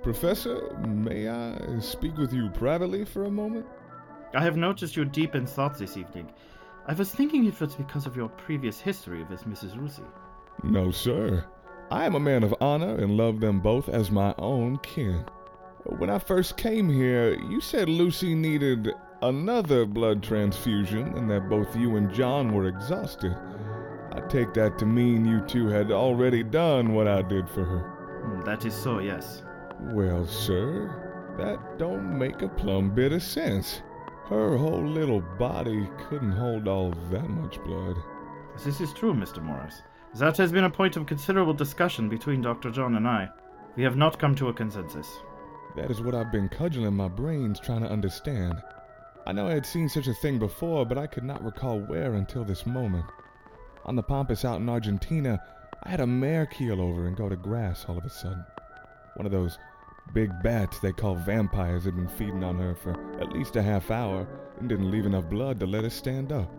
Professor, 0.07 0.73
may 0.87 1.27
I 1.27 1.79
speak 1.81 2.15
with 2.15 2.31
you 2.31 2.49
privately 2.51 3.03
for 3.03 3.25
a 3.25 3.29
moment? 3.29 3.65
I 4.33 4.41
have 4.41 4.55
noticed 4.55 4.95
you 4.95 5.03
deep 5.03 5.35
in 5.35 5.45
thought 5.45 5.77
this 5.77 5.97
evening. 5.97 6.31
I 6.87 6.93
was 6.93 7.11
thinking 7.11 7.45
if 7.45 7.61
it 7.61 7.65
was 7.65 7.75
because 7.75 8.05
of 8.05 8.15
your 8.15 8.29
previous 8.29 8.79
history 8.79 9.25
with 9.25 9.43
Mrs. 9.43 9.75
Lucy. 9.75 10.03
No, 10.63 10.91
sir. 10.91 11.43
I 11.91 12.05
am 12.05 12.15
a 12.15 12.21
man 12.21 12.43
of 12.43 12.55
honor 12.61 12.95
and 12.95 13.17
love 13.17 13.41
them 13.41 13.59
both 13.59 13.89
as 13.89 14.09
my 14.09 14.33
own 14.37 14.77
kin. 14.77 15.25
When 15.97 16.09
I 16.09 16.19
first 16.19 16.55
came 16.55 16.87
here, 16.87 17.33
you 17.33 17.59
said 17.59 17.89
Lucy 17.89 18.33
needed 18.33 18.93
another 19.21 19.85
blood 19.85 20.23
transfusion 20.23 21.17
and 21.17 21.29
that 21.29 21.49
both 21.49 21.75
you 21.75 21.97
and 21.97 22.13
John 22.13 22.53
were 22.53 22.69
exhausted. 22.69 23.35
I 24.13 24.21
take 24.29 24.53
that 24.53 24.79
to 24.79 24.85
mean 24.85 25.25
you 25.25 25.41
two 25.41 25.67
had 25.67 25.91
already 25.91 26.43
done 26.43 26.93
what 26.93 27.09
I 27.09 27.23
did 27.23 27.49
for 27.49 27.65
her. 27.65 27.79
Hmm, 27.79 28.45
That 28.45 28.63
is 28.63 28.73
so, 28.73 28.99
yes. 28.99 29.43
Well, 29.79 30.25
sir, 30.25 31.35
that 31.37 31.77
don't 31.77 32.17
make 32.17 32.41
a 32.41 32.49
plumb 32.49 32.93
bit 32.93 33.11
of 33.11 33.21
sense. 33.21 33.81
Her 34.25 34.57
whole 34.57 34.85
little 34.85 35.21
body 35.37 35.87
couldn't 36.09 36.31
hold 36.31 36.67
all 36.67 36.91
that 37.11 37.29
much 37.29 37.63
blood. 37.63 37.95
This 38.63 38.81
is 38.81 38.91
true, 38.91 39.13
Mr. 39.13 39.41
Morris. 39.41 39.83
That 40.15 40.35
has 40.37 40.51
been 40.51 40.63
a 40.63 40.69
point 40.69 40.97
of 40.97 41.05
considerable 41.05 41.53
discussion 41.53 42.09
between 42.09 42.41
Dr. 42.41 42.71
John 42.71 42.95
and 42.95 43.07
I. 43.07 43.29
We 43.75 43.83
have 43.83 43.95
not 43.95 44.17
come 44.17 44.33
to 44.35 44.49
a 44.49 44.53
consensus. 44.53 45.19
That 45.75 45.91
is 45.91 46.01
what 46.01 46.15
I've 46.15 46.31
been 46.31 46.49
cudgeling 46.49 46.95
my 46.95 47.07
brains 47.07 47.59
trying 47.59 47.81
to 47.81 47.91
understand. 47.91 48.55
I 49.27 49.31
know 49.31 49.47
I 49.47 49.53
had 49.53 49.65
seen 49.65 49.87
such 49.87 50.07
a 50.07 50.13
thing 50.15 50.39
before, 50.39 50.85
but 50.85 50.97
I 50.97 51.05
could 51.05 51.23
not 51.23 51.43
recall 51.43 51.79
where 51.81 52.15
until 52.15 52.43
this 52.43 52.65
moment. 52.65 53.05
On 53.85 53.95
the 53.95 54.01
Pampas 54.01 54.43
out 54.43 54.59
in 54.59 54.69
Argentina, 54.69 55.39
I 55.83 55.89
had 55.89 55.99
a 55.99 56.07
mare 56.07 56.47
keel 56.47 56.81
over 56.81 57.05
and 57.05 57.15
go 57.15 57.29
to 57.29 57.35
grass 57.35 57.85
all 57.87 57.97
of 57.97 58.05
a 58.05 58.09
sudden. 58.09 58.43
One 59.15 59.25
of 59.25 59.31
those 59.31 59.57
big 60.13 60.31
bats 60.43 60.79
they 60.79 60.91
call 60.91 61.15
vampires 61.15 61.85
had 61.85 61.95
been 61.95 62.07
feeding 62.07 62.43
on 62.43 62.57
her 62.57 62.75
for 62.75 62.91
at 63.21 63.31
least 63.31 63.55
a 63.55 63.63
half 63.63 63.91
hour 63.91 64.27
and 64.59 64.69
didn't 64.69 64.91
leave 64.91 65.05
enough 65.05 65.29
blood 65.29 65.59
to 65.59 65.65
let 65.65 65.83
her 65.83 65.89
stand 65.89 66.31
up. 66.31 66.51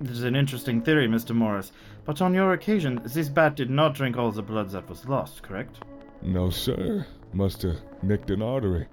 It 0.00 0.10
is 0.10 0.22
an 0.22 0.36
interesting 0.36 0.82
theory, 0.82 1.08
Mr. 1.08 1.34
Morris, 1.34 1.72
but 2.04 2.20
on 2.22 2.32
your 2.32 2.52
occasion, 2.52 3.00
this 3.04 3.28
bat 3.28 3.56
did 3.56 3.70
not 3.70 3.94
drink 3.94 4.16
all 4.16 4.30
the 4.30 4.42
blood 4.42 4.70
that 4.70 4.88
was 4.88 5.06
lost, 5.06 5.42
correct? 5.42 5.80
No, 6.22 6.50
sir. 6.50 7.06
Must 7.32 7.62
have 7.62 7.80
nicked 8.02 8.30
an 8.30 8.42
artery. 8.42 8.86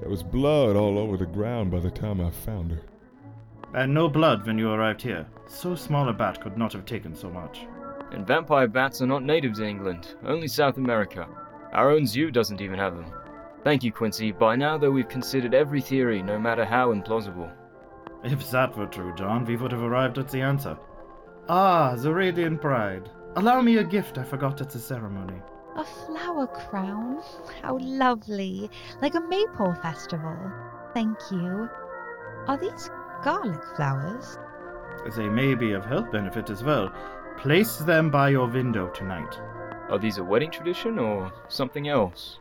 There 0.00 0.10
was 0.10 0.22
blood 0.22 0.76
all 0.76 0.98
over 0.98 1.16
the 1.16 1.26
ground 1.26 1.70
by 1.70 1.80
the 1.80 1.90
time 1.90 2.20
I 2.20 2.30
found 2.30 2.72
her. 2.72 2.82
And 3.74 3.92
no 3.92 4.08
blood 4.08 4.46
when 4.46 4.58
you 4.58 4.70
arrived 4.70 5.02
here. 5.02 5.26
So 5.46 5.74
small 5.74 6.08
a 6.08 6.12
bat 6.12 6.40
could 6.40 6.56
not 6.56 6.72
have 6.72 6.86
taken 6.86 7.14
so 7.14 7.30
much. 7.30 7.66
And 8.12 8.26
vampire 8.26 8.68
bats 8.68 9.02
are 9.02 9.06
not 9.06 9.22
native 9.22 9.54
to 9.54 9.64
England, 9.64 10.14
only 10.24 10.48
South 10.48 10.76
America. 10.76 11.28
Our 11.72 11.90
own 11.90 12.06
zoo 12.06 12.30
doesn't 12.30 12.60
even 12.60 12.78
have 12.78 12.96
them. 12.96 13.12
Thank 13.64 13.82
you, 13.82 13.92
Quincy. 13.92 14.32
By 14.32 14.56
now, 14.56 14.78
though, 14.78 14.90
we've 14.90 15.08
considered 15.08 15.54
every 15.54 15.80
theory, 15.80 16.22
no 16.22 16.38
matter 16.38 16.64
how 16.64 16.92
implausible. 16.92 17.52
If 18.24 18.50
that 18.50 18.76
were 18.76 18.86
true, 18.86 19.14
John, 19.14 19.44
we 19.44 19.56
would 19.56 19.72
have 19.72 19.82
arrived 19.82 20.18
at 20.18 20.28
the 20.28 20.40
answer. 20.40 20.76
Ah, 21.48 21.94
the 21.96 22.12
Radiant 22.12 22.60
Bride. 22.60 23.08
Allow 23.36 23.60
me 23.60 23.78
a 23.78 23.84
gift 23.84 24.18
I 24.18 24.24
forgot 24.24 24.60
at 24.60 24.70
the 24.70 24.78
ceremony. 24.78 25.40
A 25.76 25.84
flower 25.84 26.46
crown? 26.46 27.22
How 27.62 27.78
lovely. 27.78 28.70
Like 29.00 29.14
a 29.14 29.20
maypole 29.20 29.74
festival. 29.74 30.36
Thank 30.94 31.18
you. 31.30 31.68
Are 32.48 32.56
these 32.58 32.90
garlic 33.22 33.62
flowers? 33.76 34.38
They 35.16 35.28
may 35.28 35.54
be 35.54 35.72
of 35.72 35.84
health 35.84 36.10
benefit 36.10 36.50
as 36.50 36.64
well. 36.64 36.92
Place 37.38 37.76
them 37.78 38.10
by 38.10 38.30
your 38.30 38.48
window 38.48 38.88
tonight. 38.88 39.38
Are 39.88 39.98
these 39.98 40.18
a 40.18 40.24
wedding 40.24 40.50
tradition 40.50 40.98
or 40.98 41.32
something 41.48 41.88
else? 41.88 42.40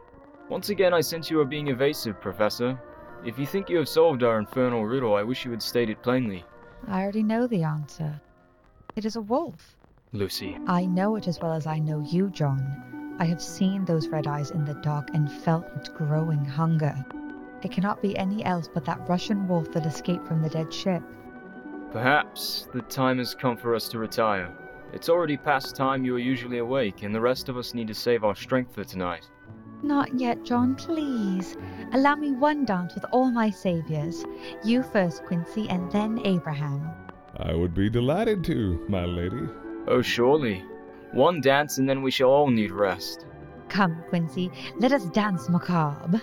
Once 0.50 0.70
again, 0.70 0.94
I 0.94 1.02
sense 1.02 1.30
you 1.30 1.40
are 1.42 1.46
being 1.46 1.68
evasive, 1.68 2.22
Professor. 2.22 2.80
If 3.26 3.38
you 3.38 3.46
think 3.46 3.70
you 3.70 3.78
have 3.78 3.90
solved 3.90 4.24
our 4.24 4.40
infernal 4.40 4.86
riddle, 4.86 5.16
I 5.16 5.24
wish 5.24 5.44
you 5.44 5.52
had 5.52 5.62
stated 5.62 6.02
plainly. 6.02 6.46
I 6.88 7.02
already 7.02 7.24
know 7.24 7.48
the 7.48 7.64
answer. 7.64 8.22
It 8.96 9.04
is 9.04 9.18
a 9.18 9.22
wolf. 9.22 9.76
Lucy. 10.14 10.58
I 10.68 10.86
know 10.86 11.18
it 11.18 11.28
as 11.28 11.40
well 11.42 11.52
as 11.52 11.68
I 11.68 11.80
know 11.80 12.00
you, 12.00 12.30
John. 12.30 13.16
I 13.20 13.26
have 13.26 13.42
seen 13.42 13.84
those 13.84 14.08
red 14.08 14.26
eyes 14.26 14.52
in 14.52 14.64
the 14.64 14.76
dark 14.76 15.10
and 15.14 15.30
felt 15.30 15.66
its 15.76 15.90
growing 15.90 16.46
hunger. 16.46 16.96
It 17.62 17.72
cannot 17.72 18.02
be 18.02 18.18
any 18.18 18.46
else 18.46 18.70
but 18.74 18.86
that 18.86 19.10
Russian 19.10 19.48
wolf 19.48 19.72
that 19.74 19.86
escaped 19.86 20.28
from 20.28 20.42
the 20.42 20.50
dead 20.50 20.74
ship. 20.74 21.04
Perhaps 21.92 22.70
the 22.74 22.84
time 22.84 23.18
has 23.18 23.36
come 23.36 23.58
for 23.58 23.76
us 23.76 23.90
to 23.90 24.00
retire. 24.00 24.56
It's 24.94 25.10
already 25.10 25.36
past 25.36 25.76
time 25.76 26.06
you 26.06 26.16
are 26.16 26.20
usually 26.20 26.60
awake, 26.60 27.04
and 27.04 27.14
the 27.14 27.20
rest 27.20 27.50
of 27.50 27.58
us 27.58 27.74
need 27.74 27.88
to 27.88 27.94
save 27.94 28.24
our 28.24 28.36
strength 28.36 28.74
for 28.74 28.86
tonight. 28.86 29.28
Not 29.84 30.20
yet, 30.20 30.44
John, 30.44 30.76
please. 30.76 31.56
Allow 31.94 32.16
me 32.16 32.32
one 32.32 32.66
dance 32.66 32.96
with 32.96 33.06
all 33.12 33.30
my 33.32 33.50
saviors. 33.50 34.26
You 34.64 34.84
first, 34.84 35.24
Quincy, 35.26 35.70
and 35.70 35.92
then 35.92 36.20
Abraham. 36.26 36.90
I 37.38 37.54
would 37.54 37.74
be 37.74 37.90
delighted 37.90 38.44
to, 38.46 38.84
my 38.90 39.06
lady. 39.06 39.48
Oh, 39.88 40.02
surely. 40.02 40.66
One 41.14 41.42
dance, 41.42 41.78
and 41.78 41.88
then 41.88 42.02
we 42.02 42.12
shall 42.12 42.30
all 42.30 42.50
need 42.50 42.72
rest. 42.72 43.26
Come, 43.70 44.04
Quincy, 44.10 44.52
let 44.78 44.92
us 44.92 45.06
dance 45.06 45.48
macabre. 45.48 46.22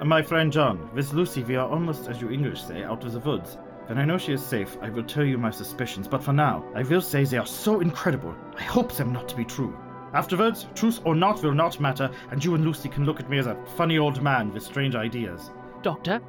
And 0.00 0.08
my 0.08 0.22
friend 0.22 0.50
John, 0.50 0.88
with 0.94 1.12
Lucy 1.12 1.42
we 1.42 1.56
are 1.56 1.68
almost, 1.68 2.08
as 2.08 2.22
you 2.22 2.30
English 2.30 2.62
say, 2.62 2.82
out 2.82 3.04
of 3.04 3.12
the 3.12 3.20
woods. 3.20 3.58
When 3.86 3.98
I 3.98 4.04
know 4.04 4.16
she 4.16 4.32
is 4.32 4.42
safe, 4.42 4.78
I 4.80 4.88
will 4.88 5.02
tell 5.02 5.24
you 5.24 5.36
my 5.36 5.50
suspicions, 5.50 6.08
but 6.08 6.22
for 6.22 6.32
now, 6.32 6.64
I 6.74 6.84
will 6.84 7.02
say 7.02 7.24
they 7.24 7.36
are 7.36 7.46
so 7.46 7.80
incredible, 7.80 8.34
I 8.56 8.62
hope 8.62 8.92
them 8.92 9.12
not 9.12 9.28
to 9.28 9.36
be 9.36 9.44
true. 9.44 9.76
Afterwards, 10.12 10.66
truth 10.74 11.00
or 11.04 11.14
not 11.14 11.42
will 11.42 11.54
not 11.54 11.80
matter, 11.80 12.10
and 12.30 12.44
you 12.44 12.54
and 12.54 12.64
Lucy 12.64 12.88
can 12.88 13.04
look 13.04 13.20
at 13.20 13.30
me 13.30 13.38
as 13.38 13.46
a 13.46 13.56
funny 13.76 13.98
old 13.98 14.22
man 14.22 14.52
with 14.52 14.62
strange 14.62 14.94
ideas. 14.94 15.50
Doctor? 15.82 16.20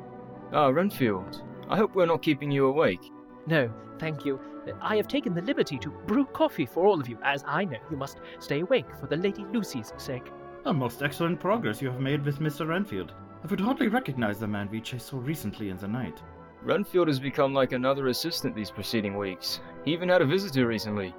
Ah, 0.54 0.68
Renfield. 0.68 1.44
I 1.70 1.78
hope 1.78 1.96
we're 1.96 2.06
not 2.06 2.22
keeping 2.22 2.52
you 2.52 2.68
awake. 2.68 3.12
No, 3.48 3.72
thank 3.98 4.26
you. 4.26 4.40
I 4.82 4.96
have 4.98 5.08
taken 5.08 5.34
the 5.34 5.42
liberty 5.42 5.80
to 5.80 5.90
brew 5.90 6.26
coffee 6.26 6.68
for 6.68 6.86
all 6.86 7.00
of 7.00 7.10
you, 7.10 7.18
as 7.24 7.44
I 7.48 7.66
know 7.66 7.80
you 7.90 7.98
must 7.98 8.20
stay 8.40 8.60
awake 8.60 8.86
for 9.00 9.08
the 9.08 9.18
Lady 9.18 9.46
Lucy's 9.52 9.94
sake. 9.98 10.32
A 10.66 10.74
most 10.74 11.02
excellent 11.02 11.40
progress 11.40 11.82
you 11.82 11.90
have 11.90 12.00
made 12.00 12.24
with 12.24 12.40
Mr. 12.40 12.68
Renfield. 12.68 13.14
I 13.44 13.48
would 13.48 13.60
hardly 13.60 13.88
recognize 13.88 14.40
the 14.40 14.48
man 14.48 14.70
we 14.70 14.80
chased 14.82 15.08
so 15.08 15.18
recently 15.18 15.70
in 15.70 15.78
the 15.78 15.88
night. 15.88 16.22
Renfield 16.62 17.08
has 17.08 17.20
become 17.20 17.56
like 17.56 17.72
another 17.72 18.10
assistant 18.10 18.56
these 18.56 18.70
preceding 18.70 19.18
weeks. 19.18 19.62
He 19.84 19.92
even 19.94 20.10
had 20.10 20.22
a 20.22 20.26
visitor 20.28 20.68
recently. 20.68 21.16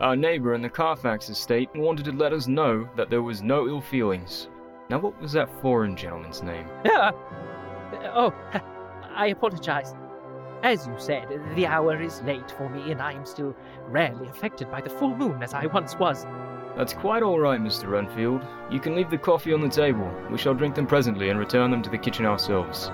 Our 0.00 0.16
neighbor 0.16 0.54
in 0.54 0.62
the 0.62 0.70
Carfax 0.70 1.28
estate 1.28 1.68
wanted 1.74 2.06
to 2.06 2.12
let 2.12 2.32
us 2.32 2.46
know 2.46 2.88
that 2.96 3.10
there 3.10 3.20
was 3.20 3.42
no 3.42 3.68
ill 3.68 3.82
feelings. 3.82 4.48
Now, 4.88 4.98
what 4.98 5.20
was 5.20 5.32
that 5.32 5.60
foreign 5.60 5.94
gentleman's 5.94 6.42
name? 6.42 6.66
Ah! 6.86 7.12
Oh, 8.14 8.32
I 9.14 9.26
apologize. 9.26 9.94
As 10.62 10.86
you 10.86 10.94
said, 10.96 11.26
the 11.54 11.66
hour 11.66 12.00
is 12.00 12.22
late 12.22 12.50
for 12.52 12.68
me, 12.68 12.92
and 12.92 13.02
I 13.02 13.12
am 13.12 13.26
still 13.26 13.54
rarely 13.88 14.28
affected 14.28 14.70
by 14.70 14.80
the 14.80 14.88
full 14.88 15.14
moon 15.14 15.42
as 15.42 15.52
I 15.52 15.66
once 15.66 15.96
was. 15.96 16.24
That's 16.76 16.94
quite 16.94 17.22
all 17.22 17.38
right, 17.38 17.60
Mr. 17.60 17.90
Renfield. 17.90 18.46
You 18.70 18.80
can 18.80 18.94
leave 18.94 19.10
the 19.10 19.18
coffee 19.18 19.52
on 19.52 19.60
the 19.60 19.68
table. 19.68 20.10
We 20.30 20.38
shall 20.38 20.54
drink 20.54 20.76
them 20.76 20.86
presently 20.86 21.30
and 21.30 21.38
return 21.38 21.70
them 21.70 21.82
to 21.82 21.90
the 21.90 21.98
kitchen 21.98 22.24
ourselves. 22.24 22.90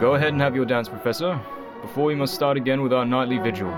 Go 0.00 0.14
ahead 0.14 0.32
and 0.32 0.40
have 0.40 0.56
your 0.56 0.64
dance, 0.64 0.88
Professor, 0.88 1.40
before 1.82 2.04
we 2.04 2.14
must 2.14 2.34
start 2.34 2.56
again 2.56 2.82
with 2.82 2.94
our 2.94 3.04
nightly 3.04 3.38
vigil. 3.38 3.70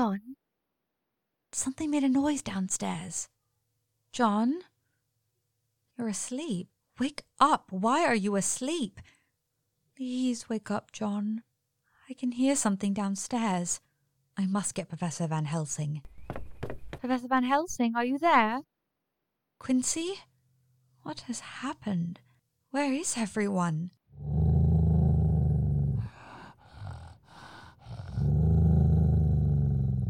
John? 0.00 0.36
Something 1.52 1.90
made 1.90 2.04
a 2.04 2.08
noise 2.08 2.40
downstairs. 2.40 3.28
John? 4.14 4.60
You're 5.98 6.08
asleep. 6.08 6.68
Wake 6.98 7.24
up. 7.38 7.66
Why 7.68 8.06
are 8.06 8.14
you 8.14 8.34
asleep? 8.36 8.98
Please 9.94 10.48
wake 10.48 10.70
up, 10.70 10.90
John. 10.90 11.42
I 12.08 12.14
can 12.14 12.32
hear 12.32 12.56
something 12.56 12.94
downstairs. 12.94 13.82
I 14.38 14.46
must 14.46 14.74
get 14.74 14.88
Professor 14.88 15.26
Van 15.26 15.44
Helsing. 15.44 16.00
Professor 16.98 17.28
Van 17.28 17.44
Helsing, 17.44 17.94
are 17.94 18.06
you 18.06 18.16
there? 18.18 18.60
Quincy? 19.58 20.14
What 21.02 21.20
has 21.28 21.40
happened? 21.40 22.20
Where 22.70 22.90
is 22.90 23.18
everyone? 23.18 23.90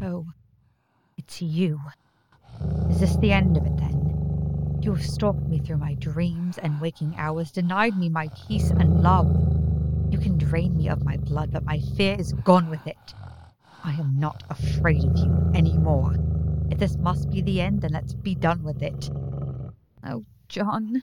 Oh, 0.03 0.25
it's 1.31 1.41
you. 1.41 1.79
Is 2.89 2.99
this 2.99 3.15
the 3.17 3.31
end 3.31 3.55
of 3.55 3.65
it 3.65 3.77
then? 3.77 4.79
You 4.81 4.93
have 4.93 5.05
stalked 5.05 5.47
me 5.47 5.59
through 5.59 5.77
my 5.77 5.93
dreams 5.93 6.57
and 6.57 6.81
waking 6.81 7.15
hours, 7.17 7.51
denied 7.51 7.97
me 7.97 8.09
my 8.09 8.27
peace 8.47 8.69
and 8.69 9.01
love. 9.01 9.27
You 10.09 10.19
can 10.19 10.37
drain 10.37 10.75
me 10.75 10.89
of 10.89 11.05
my 11.05 11.15
blood, 11.15 11.53
but 11.53 11.63
my 11.63 11.79
fear 11.95 12.17
is 12.19 12.33
gone 12.33 12.69
with 12.69 12.85
it. 12.85 13.13
I 13.81 13.93
am 13.93 14.19
not 14.19 14.43
afraid 14.49 15.05
of 15.05 15.17
you 15.17 15.51
anymore. 15.55 16.15
If 16.69 16.79
this 16.79 16.97
must 16.97 17.29
be 17.29 17.41
the 17.41 17.61
end, 17.61 17.83
then 17.83 17.93
let's 17.93 18.13
be 18.13 18.35
done 18.35 18.61
with 18.63 18.81
it. 18.81 19.09
Oh, 20.05 20.25
John. 20.49 21.01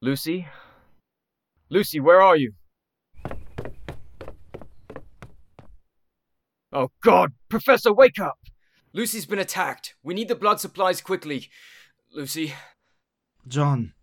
Lucy? 0.00 0.48
Lucy, 1.68 2.00
where 2.00 2.22
are 2.22 2.36
you? 2.36 2.54
Oh 6.72 6.90
god! 7.02 7.32
Professor, 7.48 7.92
wake 7.92 8.18
up! 8.18 8.38
Lucy's 8.92 9.26
been 9.26 9.38
attacked. 9.38 9.94
We 10.02 10.14
need 10.14 10.28
the 10.28 10.34
blood 10.34 10.60
supplies 10.60 11.00
quickly. 11.00 11.48
Lucy. 12.12 12.54
John, 13.46 13.94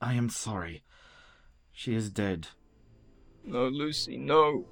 I 0.00 0.14
am 0.14 0.28
sorry. 0.28 0.82
She 1.72 1.94
is 1.94 2.10
dead. 2.10 2.48
No, 3.44 3.66
Lucy, 3.66 4.16
no. 4.16 4.66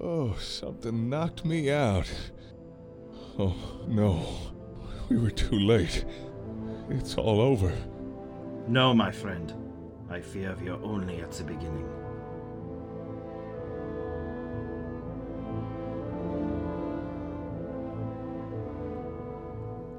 Oh, 0.00 0.34
something 0.34 1.08
knocked 1.08 1.44
me 1.44 1.70
out. 1.70 2.10
Oh, 3.38 3.84
no. 3.86 4.26
We 5.08 5.18
were 5.18 5.30
too 5.30 5.58
late. 5.58 6.04
It's 6.90 7.14
all 7.14 7.40
over. 7.40 7.72
No, 8.68 8.92
my 8.92 9.10
friend. 9.10 9.54
I 10.10 10.20
fear 10.20 10.56
we 10.60 10.68
are 10.68 10.82
only 10.82 11.20
at 11.20 11.32
the 11.32 11.44
beginning. 11.44 11.88